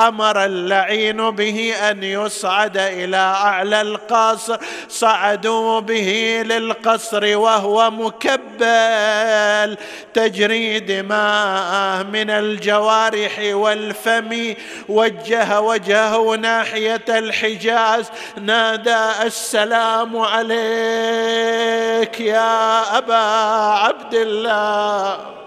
أمر 0.08 0.44
اللعين 0.44 1.30
به 1.30 1.74
أن 1.90 2.02
يصعد 2.02 2.76
إلى 2.76 3.16
أعلى 3.16 3.80
القصر. 3.80 4.56
صعدوا 4.88 5.80
به 5.80 6.42
للقصر 6.46 7.36
وهو 7.36 7.90
مكبل. 7.90 9.76
تجري 10.14 10.80
دماءه 10.80 12.02
من 12.02 12.30
الجوارح 12.30 13.38
والفم. 13.52 14.54
وجه 14.88 15.60
وجهه 15.60 16.36
ناحية 16.36 17.04
الحجاز 17.68 18.10
نادى 18.40 19.26
السلام 19.26 20.16
عليك 20.16 20.50
يا 22.20 22.98
أبا 22.98 23.14
عبد 23.84 24.14
الله. 24.14 25.41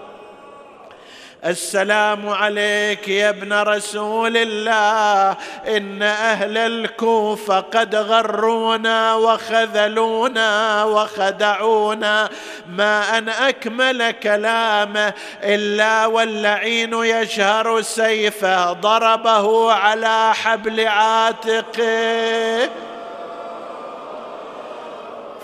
السلام 1.46 2.28
عليك 2.28 3.08
يا 3.08 3.28
ابن 3.28 3.52
رسول 3.52 4.36
الله. 4.36 5.36
إن 5.76 6.02
أهل 6.02 6.58
الكوفة 6.58 7.60
قد 7.60 7.94
غرونا 7.94 9.14
وخذلونا 9.14 10.84
وخدعونا. 10.84 12.28
ما 12.68 13.18
أن 13.18 13.28
أكمل 13.28 14.10
كلامه 14.10 15.12
إلا 15.42 16.06
واللعين 16.06 16.94
يشهر 16.94 17.82
سيفه 17.82 18.72
ضربه 18.72 19.72
على 19.72 20.34
حبل 20.34 20.88
عاتقه. 20.88 22.70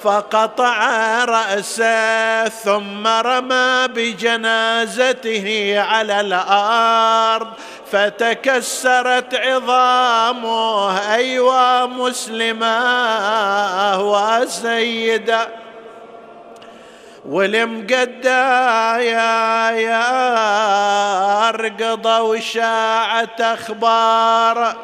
فقطع 0.02 0.78
رأسه 1.24 2.48
ثم 2.48 3.06
رمى 3.06 3.88
بجنازته 3.88 5.74
على 5.78 6.20
الأرض 6.20 7.48
فتكسرت 7.92 9.34
عظامه. 9.34 11.14
ايوا 11.14 11.86
مسلمة 11.86 12.72
وسيده 14.12 15.48
والمقدا 17.28 18.42
يا 18.98 19.70
يا 19.70 20.08
ارقضوا 21.48 22.18
وشاعت 22.18 23.40
أخبار. 23.40 24.76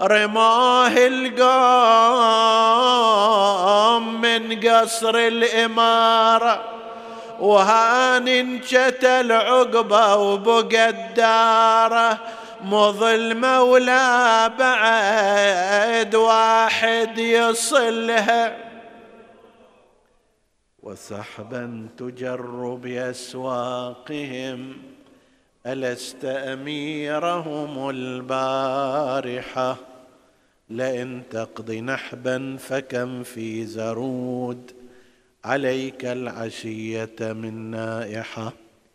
رماه 0.00 0.92
القوم 0.96 1.40
من 4.20 4.60
قصر 4.60 5.16
الإمارة 5.16 6.64
وهان 7.40 8.28
انشتل 8.28 9.32
عقبه 9.32 10.16
وبقى 10.16 10.88
الدارة. 10.88 12.18
مظلمة 12.64 13.62
ولا 13.62 14.46
بعد 14.48 16.14
واحد 16.14 17.18
يصلها. 17.18 18.56
وسحبا 20.82 21.88
تجر 21.98 22.78
بأسواقهم 22.82 24.76
ألست 25.66 26.24
أميرهم 26.24 27.90
البارحة؟ 27.90 29.76
لئن 30.70 31.22
تقض 31.30 31.70
نحبا 31.70 32.56
فكم 32.56 33.22
في 33.22 33.66
زرود؟ 33.66 34.72
عليك 35.44 36.04
العشية 36.04 37.16
من 37.20 37.70
نائحة؟ 37.70 38.52